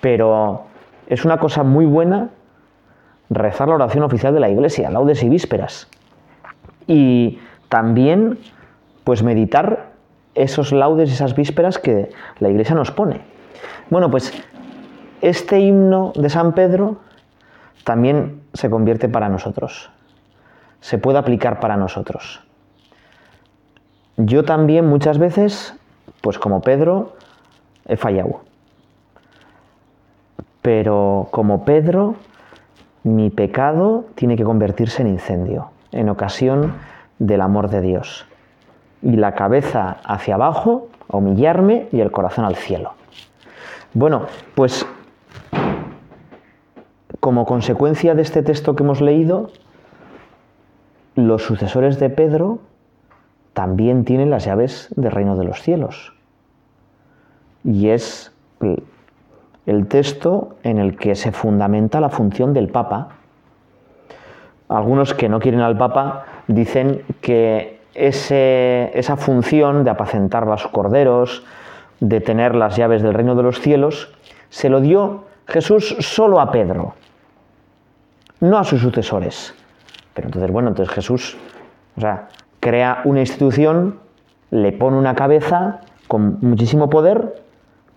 pero 0.00 0.62
es 1.08 1.26
una 1.26 1.36
cosa 1.36 1.62
muy 1.62 1.84
buena 1.84 2.30
rezar 3.34 3.68
la 3.68 3.74
oración 3.74 4.04
oficial 4.04 4.34
de 4.34 4.40
la 4.40 4.50
iglesia, 4.50 4.90
laudes 4.90 5.22
y 5.22 5.28
vísperas. 5.28 5.88
Y 6.86 7.38
también, 7.68 8.38
pues 9.04 9.22
meditar 9.22 9.92
esos 10.34 10.72
laudes 10.72 11.10
y 11.10 11.12
esas 11.12 11.34
vísperas 11.34 11.78
que 11.78 12.10
la 12.38 12.48
iglesia 12.48 12.74
nos 12.74 12.90
pone. 12.90 13.20
Bueno, 13.90 14.10
pues 14.10 14.32
este 15.20 15.60
himno 15.60 16.12
de 16.16 16.30
San 16.30 16.52
Pedro 16.52 16.96
también 17.84 18.42
se 18.54 18.70
convierte 18.70 19.08
para 19.08 19.28
nosotros, 19.28 19.90
se 20.80 20.98
puede 20.98 21.18
aplicar 21.18 21.60
para 21.60 21.76
nosotros. 21.76 22.40
Yo 24.16 24.44
también 24.44 24.86
muchas 24.86 25.18
veces, 25.18 25.74
pues 26.20 26.38
como 26.38 26.60
Pedro, 26.60 27.16
he 27.86 27.96
fallado. 27.96 28.40
Pero 30.60 31.28
como 31.30 31.64
Pedro, 31.64 32.16
mi 33.04 33.30
pecado 33.30 34.04
tiene 34.14 34.36
que 34.36 34.44
convertirse 34.44 35.02
en 35.02 35.08
incendio, 35.08 35.70
en 35.90 36.08
ocasión 36.08 36.74
del 37.18 37.40
amor 37.40 37.68
de 37.68 37.80
Dios. 37.80 38.26
Y 39.02 39.16
la 39.16 39.34
cabeza 39.34 39.98
hacia 40.04 40.34
abajo, 40.34 40.88
a 41.08 41.16
humillarme, 41.16 41.88
y 41.92 42.00
el 42.00 42.10
corazón 42.10 42.44
al 42.44 42.56
cielo. 42.56 42.94
Bueno, 43.94 44.26
pues 44.54 44.86
como 47.20 47.44
consecuencia 47.44 48.14
de 48.14 48.22
este 48.22 48.42
texto 48.42 48.74
que 48.74 48.82
hemos 48.82 49.00
leído, 49.00 49.50
los 51.14 51.42
sucesores 51.42 51.98
de 52.00 52.10
Pedro 52.10 52.60
también 53.52 54.04
tienen 54.04 54.30
las 54.30 54.44
llaves 54.44 54.88
del 54.96 55.12
reino 55.12 55.36
de 55.36 55.44
los 55.44 55.60
cielos. 55.60 56.14
Y 57.64 57.90
es 57.90 58.32
el 59.66 59.86
texto 59.86 60.56
en 60.62 60.78
el 60.78 60.96
que 60.96 61.14
se 61.14 61.32
fundamenta 61.32 62.00
la 62.00 62.08
función 62.08 62.52
del 62.52 62.68
Papa. 62.68 63.08
Algunos 64.68 65.14
que 65.14 65.28
no 65.28 65.40
quieren 65.40 65.60
al 65.60 65.76
Papa 65.76 66.24
dicen 66.46 67.02
que 67.20 67.80
esa 67.94 69.16
función 69.16 69.84
de 69.84 69.90
apacentar 69.90 70.46
los 70.46 70.66
corderos, 70.68 71.44
de 72.00 72.20
tener 72.20 72.54
las 72.54 72.76
llaves 72.76 73.02
del 73.02 73.14
reino 73.14 73.34
de 73.34 73.42
los 73.42 73.60
cielos, 73.60 74.12
se 74.48 74.68
lo 74.68 74.80
dio 74.80 75.24
Jesús 75.46 75.96
solo 76.00 76.40
a 76.40 76.50
Pedro, 76.50 76.94
no 78.40 78.58
a 78.58 78.64
sus 78.64 78.80
sucesores. 78.80 79.54
Pero 80.14 80.28
entonces, 80.28 80.50
bueno, 80.50 80.68
entonces 80.70 80.94
Jesús 80.94 81.36
o 81.96 82.00
sea, 82.00 82.28
crea 82.60 83.02
una 83.04 83.20
institución, 83.20 83.98
le 84.50 84.72
pone 84.72 84.96
una 84.96 85.14
cabeza 85.14 85.80
con 86.08 86.38
muchísimo 86.40 86.88
poder, 86.90 87.42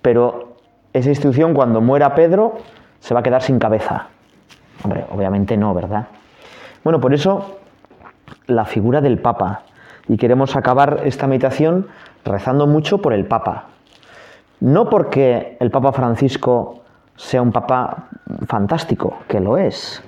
pero 0.02 0.55
esa 0.96 1.10
institución 1.10 1.54
cuando 1.54 1.82
muera 1.82 2.16
Pedro 2.16 2.56
se 3.00 3.14
va 3.14 3.20
a 3.20 3.24
quedar 3.24 3.42
sin 3.42 3.60
cabeza. 3.60 4.08
Hombre, 4.82 5.06
obviamente 5.12 5.58
no, 5.58 5.74
¿verdad? 5.74 6.08
Bueno, 6.86 7.02
por 7.02 7.14
eso 7.14 7.58
la 8.48 8.64
figura 8.64 9.02
del 9.02 9.20
Papa. 9.20 9.64
Y 10.08 10.16
queremos 10.16 10.56
acabar 10.56 11.02
esta 11.04 11.28
meditación 11.28 11.88
rezando 12.24 12.66
mucho 12.66 13.02
por 13.02 13.14
el 13.14 13.26
Papa. 13.26 13.66
No 14.62 14.90
porque 14.90 15.58
el 15.60 15.70
Papa 15.70 15.92
Francisco 15.92 16.84
sea 17.18 17.42
un 17.42 17.52
Papa 17.52 18.08
fantástico, 18.48 19.18
que 19.28 19.42
lo 19.42 19.58
es. 19.58 20.02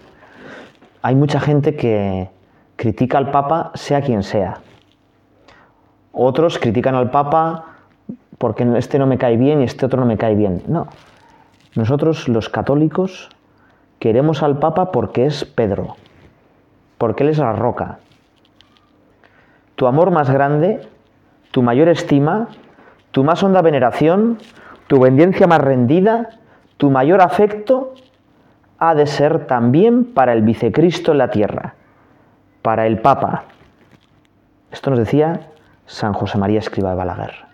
Hay 1.02 1.16
mucha 1.16 1.42
gente 1.42 1.76
que 1.76 2.30
critica 2.78 3.18
al 3.18 3.32
Papa 3.32 3.72
sea 3.74 4.02
quien 4.02 4.24
sea. 4.24 4.60
Otros 6.14 6.60
critican 6.60 6.96
al 6.96 7.12
Papa 7.12 7.77
porque 8.38 8.68
este 8.78 9.00
no 9.00 9.08
me 9.08 9.18
cae 9.18 9.38
bien 9.38 9.62
y 9.62 9.66
este 9.66 9.86
otro 9.86 10.00
no 10.00 10.06
me 10.06 10.18
cae 10.18 10.36
bien. 10.36 10.64
No. 10.68 10.88
Nosotros 11.76 12.28
los 12.28 12.50
católicos 12.50 13.30
queremos 14.00 14.44
al 14.44 14.60
Papa 14.60 14.92
porque 14.92 15.26
es 15.26 15.46
Pedro, 15.46 15.96
porque 16.98 17.24
Él 17.24 17.30
es 17.30 17.38
la 17.40 17.54
roca. 17.54 18.00
Tu 19.76 19.88
amor 19.88 20.12
más 20.12 20.30
grande, 20.30 20.88
tu 21.52 21.62
mayor 21.62 21.90
estima, 21.90 22.48
tu 23.12 23.24
más 23.24 23.44
honda 23.44 23.62
veneración, 23.62 24.38
tu 24.88 24.98
obediencia 24.98 25.48
más 25.48 25.62
rendida, 25.62 26.30
tu 26.78 26.90
mayor 26.90 27.22
afecto 27.22 27.94
ha 28.80 28.94
de 28.96 29.08
ser 29.08 29.48
también 29.48 30.06
para 30.06 30.34
el 30.34 30.44
vicecristo 30.44 31.12
en 31.12 31.18
la 31.18 31.32
tierra, 31.32 31.74
para 32.62 32.86
el 32.86 33.00
Papa. 33.00 33.46
Esto 34.72 34.92
nos 34.92 35.00
decía 35.00 35.42
San 35.86 36.14
José 36.14 36.38
María 36.38 36.60
Escriba 36.60 36.92
de 36.92 36.96
Balaguer. 36.96 37.47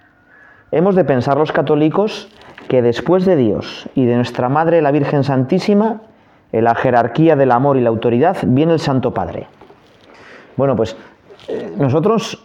Hemos 0.75 0.95
de 0.95 1.05
pensar 1.05 1.37
los 1.37 1.51
católicos 1.51 2.29
que 2.67 2.81
después 2.81 3.25
de 3.25 3.35
Dios 3.35 3.87
y 3.93 4.05
de 4.05 4.15
nuestra 4.15 4.49
Madre 4.49 4.81
la 4.81 4.89
Virgen 4.89 5.23
Santísima, 5.23 6.01
en 6.51 6.63
la 6.63 6.73
jerarquía 6.73 7.35
del 7.35 7.51
amor 7.51 7.77
y 7.77 7.81
la 7.81 7.89
autoridad, 7.89 8.37
viene 8.41 8.73
el 8.73 8.79
Santo 8.79 9.13
Padre. 9.13 9.45
Bueno, 10.57 10.75
pues 10.75 10.97
eh, 11.47 11.75
nosotros 11.77 12.43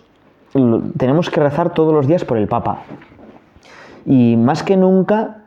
tenemos 0.98 1.30
que 1.30 1.40
rezar 1.40 1.72
todos 1.72 1.94
los 1.94 2.06
días 2.06 2.26
por 2.26 2.36
el 2.36 2.48
Papa. 2.48 2.82
Y 4.04 4.36
más 4.36 4.62
que 4.62 4.76
nunca, 4.76 5.38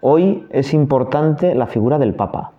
hoy 0.00 0.46
es 0.48 0.72
importante 0.72 1.54
la 1.54 1.66
figura 1.66 1.98
del 1.98 2.14
Papa. 2.14 2.52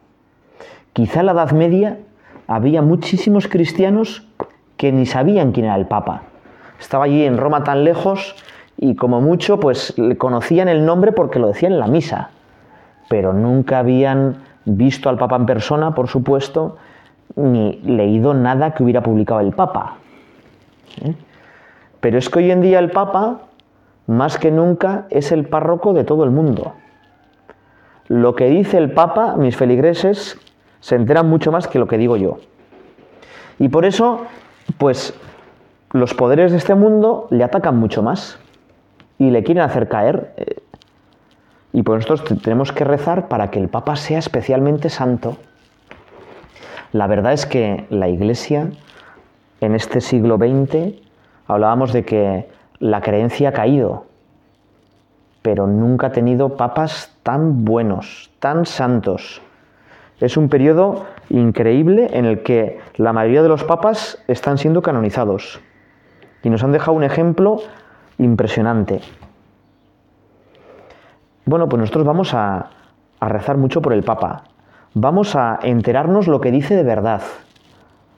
Quizá 0.93 1.21
en 1.21 1.25
la 1.25 1.31
Edad 1.31 1.51
Media 1.53 1.97
había 2.45 2.83
muchísimos 2.83 3.47
cristianos 3.47 4.27
que 4.77 4.91
ni 4.91 5.07
sabían 5.07 5.51
quién 5.51 5.65
era 5.65 5.77
el 5.77 5.87
Papa. 5.87 6.21
Estaba 6.79 7.05
allí 7.05 7.23
en 7.23 7.39
Roma 7.39 7.63
tan 7.63 7.83
lejos 7.83 8.35
y 8.77 8.95
como 8.95 9.21
mucho 9.21 9.59
pues 9.59 9.97
le 9.97 10.17
conocían 10.17 10.69
el 10.69 10.85
nombre 10.85 11.11
porque 11.11 11.39
lo 11.39 11.47
decían 11.47 11.73
en 11.73 11.79
la 11.79 11.87
misa, 11.87 12.29
pero 13.09 13.33
nunca 13.33 13.79
habían 13.79 14.37
visto 14.65 15.09
al 15.09 15.17
Papa 15.17 15.35
en 15.35 15.45
persona, 15.45 15.95
por 15.95 16.07
supuesto, 16.07 16.77
ni 17.35 17.79
leído 17.83 18.33
nada 18.33 18.73
que 18.73 18.83
hubiera 18.83 19.01
publicado 19.01 19.39
el 19.39 19.51
Papa. 19.51 19.95
¿eh? 21.03 21.15
Pero 21.99 22.17
es 22.17 22.29
que 22.29 22.39
hoy 22.39 22.51
en 22.51 22.61
día 22.61 22.79
el 22.79 22.91
Papa, 22.91 23.41
más 24.05 24.37
que 24.37 24.51
nunca, 24.51 25.07
es 25.09 25.31
el 25.31 25.47
párroco 25.47 25.93
de 25.93 26.03
todo 26.03 26.23
el 26.23 26.31
mundo. 26.31 26.73
Lo 28.07 28.35
que 28.35 28.47
dice 28.47 28.77
el 28.77 28.91
Papa, 28.91 29.35
mis 29.35 29.57
feligreses, 29.57 30.39
se 30.79 30.95
enteran 30.95 31.27
mucho 31.27 31.51
más 31.51 31.67
que 31.67 31.79
lo 31.79 31.87
que 31.87 31.97
digo 31.97 32.15
yo. 32.15 32.37
Y 33.59 33.69
por 33.69 33.85
eso, 33.85 34.21
pues, 34.77 35.13
los 35.91 36.13
poderes 36.13 36.51
de 36.51 36.57
este 36.57 36.75
mundo 36.75 37.27
le 37.31 37.43
atacan 37.43 37.77
mucho 37.77 38.03
más 38.03 38.39
y 39.19 39.31
le 39.31 39.43
quieren 39.43 39.63
hacer 39.63 39.87
caer. 39.87 40.33
Eh, 40.37 40.61
y 41.73 41.83
pues 41.83 42.07
nosotros 42.07 42.41
tenemos 42.41 42.71
que 42.71 42.83
rezar 42.83 43.27
para 43.27 43.51
que 43.51 43.59
el 43.59 43.69
Papa 43.69 43.95
sea 43.95 44.19
especialmente 44.19 44.89
santo. 44.89 45.37
La 46.91 47.07
verdad 47.07 47.33
es 47.33 47.45
que 47.45 47.85
la 47.89 48.07
Iglesia 48.07 48.71
en 49.59 49.75
este 49.75 50.01
siglo 50.01 50.37
XX 50.37 50.95
hablábamos 51.47 51.93
de 51.93 52.05
que 52.05 52.49
la 52.79 53.01
creencia 53.01 53.49
ha 53.49 53.53
caído, 53.53 54.05
pero 55.41 55.67
nunca 55.67 56.07
ha 56.07 56.11
tenido 56.11 56.55
papas 56.57 57.15
tan 57.23 57.65
buenos, 57.65 58.31
tan 58.39 58.65
santos. 58.65 59.41
Es 60.19 60.37
un 60.37 60.49
periodo 60.49 61.05
increíble 61.29 62.09
en 62.11 62.25
el 62.25 62.41
que 62.41 62.79
la 62.95 63.13
mayoría 63.13 63.43
de 63.43 63.49
los 63.49 63.63
papas 63.63 64.23
están 64.27 64.57
siendo 64.57 64.81
canonizados 64.81 65.59
y 66.43 66.49
nos 66.49 66.63
han 66.63 66.71
dejado 66.71 66.93
un 66.93 67.03
ejemplo 67.03 67.57
impresionante. 68.17 69.01
Bueno, 71.45 71.69
pues 71.69 71.79
nosotros 71.79 72.05
vamos 72.05 72.33
a, 72.33 72.71
rezar 73.21 73.57
mucho 73.57 73.81
por 73.81 73.93
el 73.93 74.03
Papa. 74.03 74.43
Vamos 74.93 75.35
a 75.35 75.59
enterarnos 75.63 76.27
lo 76.27 76.41
que 76.41 76.51
dice 76.51 76.75
de 76.75 76.83
verdad, 76.83 77.21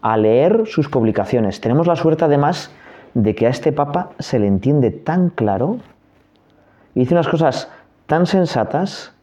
a 0.02 0.18
leer 0.18 0.66
sus 0.66 0.90
publicaciones. 0.90 1.62
Tenemos 1.62 1.88
la 1.88 1.96
suerte 1.96 2.26
además 2.26 2.74
de 3.14 3.36
que 3.36 3.48
a 3.48 3.50
este 3.50 3.72
Papa 3.72 4.12
se 4.20 4.40
le 4.40 4.48
entiende 4.48 4.92
tan 4.92 5.30
claro 5.30 5.78
y 6.96 7.02
dice 7.02 7.14
unas 7.14 7.28
cosas 7.28 7.72
tan 8.08 8.26
sensatas. 8.26 9.14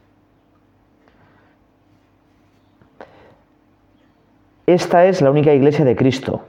Esta 4.67 5.07
es 5.07 5.23
la 5.23 5.31
única 5.31 5.53
iglesia 5.53 5.85
de 5.85 5.97
Cristo 5.97 6.43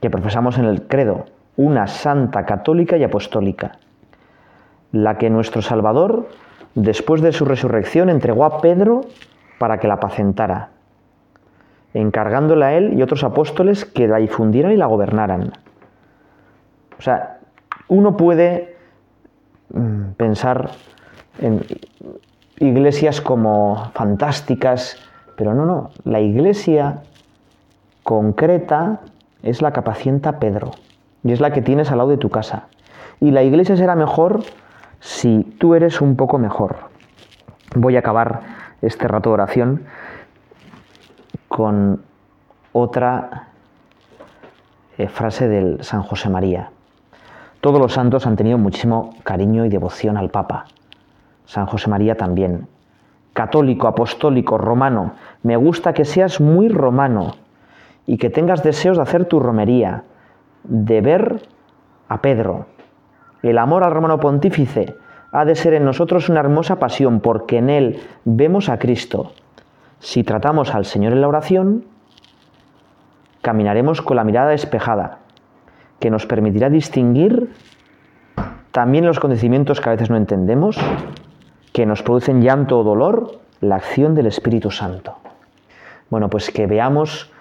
que 0.00 0.10
profesamos 0.10 0.58
en 0.58 0.64
el 0.64 0.86
credo 0.86 1.26
una 1.56 1.86
santa 1.86 2.46
católica 2.46 2.96
y 2.96 3.04
apostólica, 3.04 3.72
la 4.92 5.18
que 5.18 5.30
nuestro 5.30 5.62
Salvador, 5.62 6.28
después 6.74 7.20
de 7.20 7.32
su 7.32 7.44
resurrección, 7.44 8.08
entregó 8.08 8.44
a 8.44 8.60
Pedro 8.60 9.02
para 9.58 9.78
que 9.78 9.88
la 9.88 9.94
apacentara, 9.94 10.70
encargándola 11.92 12.68
a 12.68 12.74
él 12.74 12.98
y 12.98 13.02
otros 13.02 13.24
apóstoles 13.24 13.84
que 13.84 14.08
la 14.08 14.18
difundieran 14.18 14.72
y 14.72 14.76
la 14.76 14.86
gobernaran. 14.86 15.52
O 16.98 17.02
sea, 17.02 17.38
uno 17.88 18.16
puede 18.16 18.76
mm, 19.72 20.12
pensar 20.16 20.70
en 21.40 21.62
iglesias 22.58 23.20
como 23.20 23.90
fantásticas, 23.94 24.96
pero 25.36 25.54
no, 25.54 25.64
no, 25.64 25.90
la 26.04 26.20
iglesia 26.20 27.02
concreta 28.02 29.00
es 29.42 29.62
la 29.62 29.72
que 29.72 29.80
apacienta 29.80 30.38
Pedro 30.38 30.72
y 31.24 31.32
es 31.32 31.40
la 31.40 31.52
que 31.52 31.62
tienes 31.62 31.90
al 31.90 31.98
lado 31.98 32.10
de 32.10 32.16
tu 32.16 32.30
casa. 32.30 32.64
Y 33.20 33.30
la 33.30 33.42
iglesia 33.42 33.76
será 33.76 33.94
mejor 33.94 34.42
si 35.00 35.44
tú 35.58 35.74
eres 35.74 36.00
un 36.00 36.16
poco 36.16 36.38
mejor. 36.38 36.76
Voy 37.74 37.96
a 37.96 38.00
acabar 38.00 38.40
este 38.82 39.06
rato 39.08 39.30
de 39.30 39.34
oración 39.34 39.84
con 41.48 42.02
otra 42.72 43.48
eh, 44.96 45.08
frase 45.08 45.48
del 45.48 45.82
San 45.82 46.02
José 46.02 46.28
María. 46.28 46.70
Todos 47.60 47.78
los 47.78 47.92
santos 47.92 48.26
han 48.26 48.36
tenido 48.36 48.56
muchísimo 48.56 49.14
cariño 49.22 49.66
y 49.66 49.68
devoción 49.68 50.16
al 50.16 50.30
Papa. 50.30 50.64
San 51.44 51.66
José 51.66 51.90
María 51.90 52.16
también. 52.16 52.68
Católico, 53.34 53.86
apostólico, 53.86 54.56
romano. 54.56 55.12
Me 55.42 55.56
gusta 55.56 55.92
que 55.92 56.04
seas 56.04 56.40
muy 56.40 56.68
romano 56.68 57.34
y 58.06 58.16
que 58.16 58.30
tengas 58.30 58.62
deseos 58.62 58.96
de 58.96 59.02
hacer 59.02 59.26
tu 59.26 59.40
romería, 59.40 60.04
de 60.64 61.00
ver 61.00 61.42
a 62.08 62.20
Pedro. 62.20 62.66
El 63.42 63.58
amor 63.58 63.84
al 63.84 63.92
romano 63.92 64.20
pontífice 64.20 64.94
ha 65.32 65.44
de 65.44 65.54
ser 65.54 65.74
en 65.74 65.84
nosotros 65.84 66.28
una 66.28 66.40
hermosa 66.40 66.78
pasión 66.78 67.20
porque 67.20 67.58
en 67.58 67.70
él 67.70 68.00
vemos 68.24 68.68
a 68.68 68.78
Cristo. 68.78 69.32
Si 70.00 70.24
tratamos 70.24 70.74
al 70.74 70.84
Señor 70.84 71.12
en 71.12 71.20
la 71.20 71.28
oración, 71.28 71.84
caminaremos 73.42 74.02
con 74.02 74.16
la 74.16 74.24
mirada 74.24 74.50
despejada, 74.50 75.18
que 75.98 76.10
nos 76.10 76.26
permitirá 76.26 76.68
distinguir 76.68 77.52
también 78.72 79.04
los 79.04 79.18
acontecimientos 79.18 79.80
que 79.80 79.88
a 79.88 79.92
veces 79.92 80.10
no 80.10 80.16
entendemos, 80.16 80.78
que 81.72 81.86
nos 81.86 82.02
producen 82.02 82.42
llanto 82.42 82.78
o 82.78 82.84
dolor, 82.84 83.40
la 83.60 83.76
acción 83.76 84.14
del 84.14 84.26
Espíritu 84.26 84.70
Santo. 84.70 85.16
Bueno, 86.08 86.28
pues 86.28 86.50
que 86.50 86.66
veamos 86.66 87.32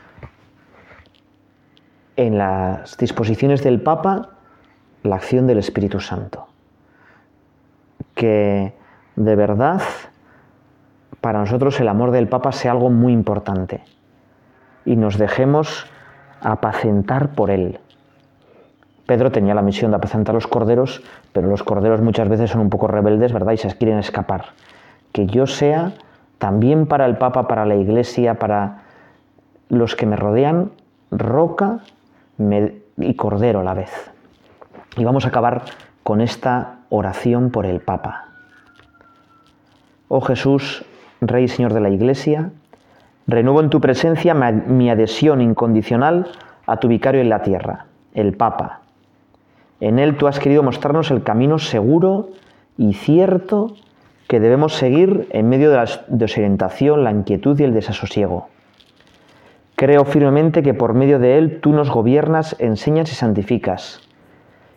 en 2.20 2.38
las 2.38 2.98
disposiciones 2.98 3.64
del 3.64 3.80
Papa 3.80 4.32
la 5.04 5.16
acción 5.16 5.48
del 5.48 5.58
Espíritu 5.58 6.02
Santo. 6.02 6.48
Que 8.14 8.74
de 9.16 9.36
verdad 9.38 9.82
para 11.22 11.40
nosotros 11.40 11.80
el 11.80 11.88
amor 11.88 12.12
del 12.12 12.28
Papa 12.28 12.52
sea 12.52 12.72
algo 12.72 12.90
muy 12.90 13.14
importante 13.14 13.86
y 14.84 14.98
nos 14.98 15.18
dejemos 15.18 15.88
apacentar 16.42 17.30
por 17.36 17.52
él. 17.52 17.80
Pedro 19.06 19.32
tenía 19.32 19.56
la 19.56 19.62
misión 19.62 19.92
de 19.92 19.98
apacentar 19.98 20.36
los 20.36 20.46
corderos, 20.46 21.02
pero 21.32 21.48
los 21.48 21.64
corderos 21.64 22.02
muchas 22.02 22.28
veces 22.28 22.52
son 22.52 22.60
un 22.60 22.70
poco 22.70 22.88
rebeldes, 22.88 23.32
¿verdad? 23.32 23.54
Y 23.54 23.58
se 23.58 23.74
quieren 23.78 23.98
escapar. 23.98 24.48
Que 25.14 25.26
yo 25.26 25.48
sea 25.48 25.94
también 26.38 26.86
para 26.86 27.06
el 27.06 27.18
Papa, 27.18 27.48
para 27.48 27.66
la 27.66 27.76
Iglesia, 27.76 28.40
para 28.40 28.82
los 29.70 29.96
que 29.96 30.06
me 30.06 30.18
rodean, 30.18 30.72
roca 31.12 31.80
y 32.98 33.14
cordero 33.16 33.60
a 33.60 33.64
la 33.64 33.74
vez. 33.74 34.12
Y 34.98 35.04
vamos 35.04 35.26
a 35.26 35.30
acabar 35.30 35.64
con 36.04 36.22
esta 36.22 36.80
oración 36.90 37.52
por 37.52 37.66
el 37.66 37.82
Papa. 37.82 38.30
Oh 40.08 40.22
Jesús, 40.22 40.86
Rey 41.22 41.44
y 41.44 41.48
Señor 41.48 41.74
de 41.74 41.82
la 41.82 41.90
Iglesia, 41.90 42.52
renuevo 43.28 43.62
en 43.62 43.70
tu 43.70 43.80
presencia 43.80 44.34
mi 44.34 44.90
adhesión 44.90 45.42
incondicional 45.42 46.28
a 46.66 46.78
tu 46.78 46.88
vicario 46.88 47.22
en 47.22 47.30
la 47.30 47.44
tierra, 47.44 47.86
el 48.14 48.36
Papa. 48.36 48.82
En 49.80 50.00
él 50.00 50.18
tú 50.18 50.28
has 50.28 50.40
querido 50.40 50.64
mostrarnos 50.64 51.12
el 51.12 51.24
camino 51.24 51.60
seguro 51.60 52.30
y 52.78 52.94
cierto 52.94 53.76
que 54.28 54.40
debemos 54.40 54.76
seguir 54.76 55.28
en 55.32 55.50
medio 55.50 55.72
de 55.72 55.78
la 55.78 55.86
desorientación, 56.08 57.04
la 57.04 57.12
inquietud 57.12 57.60
y 57.60 57.64
el 57.64 57.74
desasosiego. 57.74 58.48
Creo 59.80 60.04
firmemente 60.04 60.62
que 60.62 60.74
por 60.74 60.94
medio 60.94 61.20
de 61.20 61.38
él 61.38 61.62
tú 61.62 61.72
nos 61.72 61.90
gobiernas, 61.90 62.54
enseñas 62.60 63.14
y 63.14 63.16
santificas, 63.16 64.02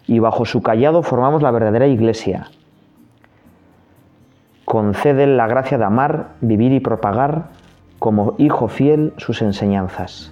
y 0.07 0.21
bajo 0.21 0.45
su 0.45 0.63
callado 0.63 1.03
formamos 1.03 1.43
la 1.43 1.51
verdadera 1.51 1.89
iglesia. 1.89 2.53
Concede 4.65 5.27
la 5.27 5.49
gracia 5.49 5.77
de 5.77 5.83
amar, 5.83 6.35
vivir 6.41 6.71
y 6.71 6.79
propagar 6.79 7.47
como 7.99 8.37
hijo 8.39 8.69
fiel 8.69 9.13
sus 9.17 9.43
enseñanzas. 9.43 10.31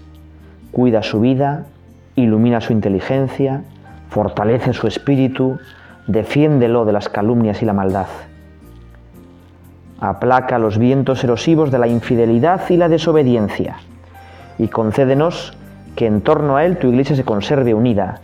Cuida 0.71 1.03
su 1.03 1.19
vida, 1.19 1.67
ilumina 2.15 2.61
su 2.61 2.73
inteligencia, 2.73 3.65
fortalece 4.09 4.73
su 4.73 4.87
espíritu, 4.87 5.59
defiéndelo 6.07 6.85
de 6.85 6.93
las 6.93 7.09
calumnias 7.09 7.61
y 7.61 7.67
la 7.67 7.73
maldad. 7.73 8.07
Aplaca 9.99 10.61
los 10.61 10.79
vientos 10.79 11.25
erosivos 11.25 11.73
de 11.73 11.79
la 11.81 11.89
infidelidad 11.89 12.71
y 12.71 12.77
la 12.77 12.89
desobediencia 12.89 13.79
y 14.61 14.69
concédenos 14.69 15.55
que 15.97 16.07
en 16.07 16.21
torno 16.21 16.57
a 16.57 16.67
Él 16.67 16.77
tu 16.77 16.89
iglesia 16.89 17.17
se 17.17 17.25
conserve 17.25 17.73
unida, 17.73 18.21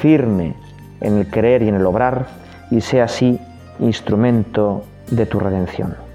firme 0.00 0.54
en 1.00 1.18
el 1.18 1.28
creer 1.28 1.62
y 1.62 1.68
en 1.68 1.76
el 1.76 1.86
obrar, 1.86 2.26
y 2.72 2.80
sea 2.80 3.04
así 3.04 3.38
instrumento 3.78 4.82
de 5.10 5.24
tu 5.24 5.38
redención. 5.38 6.07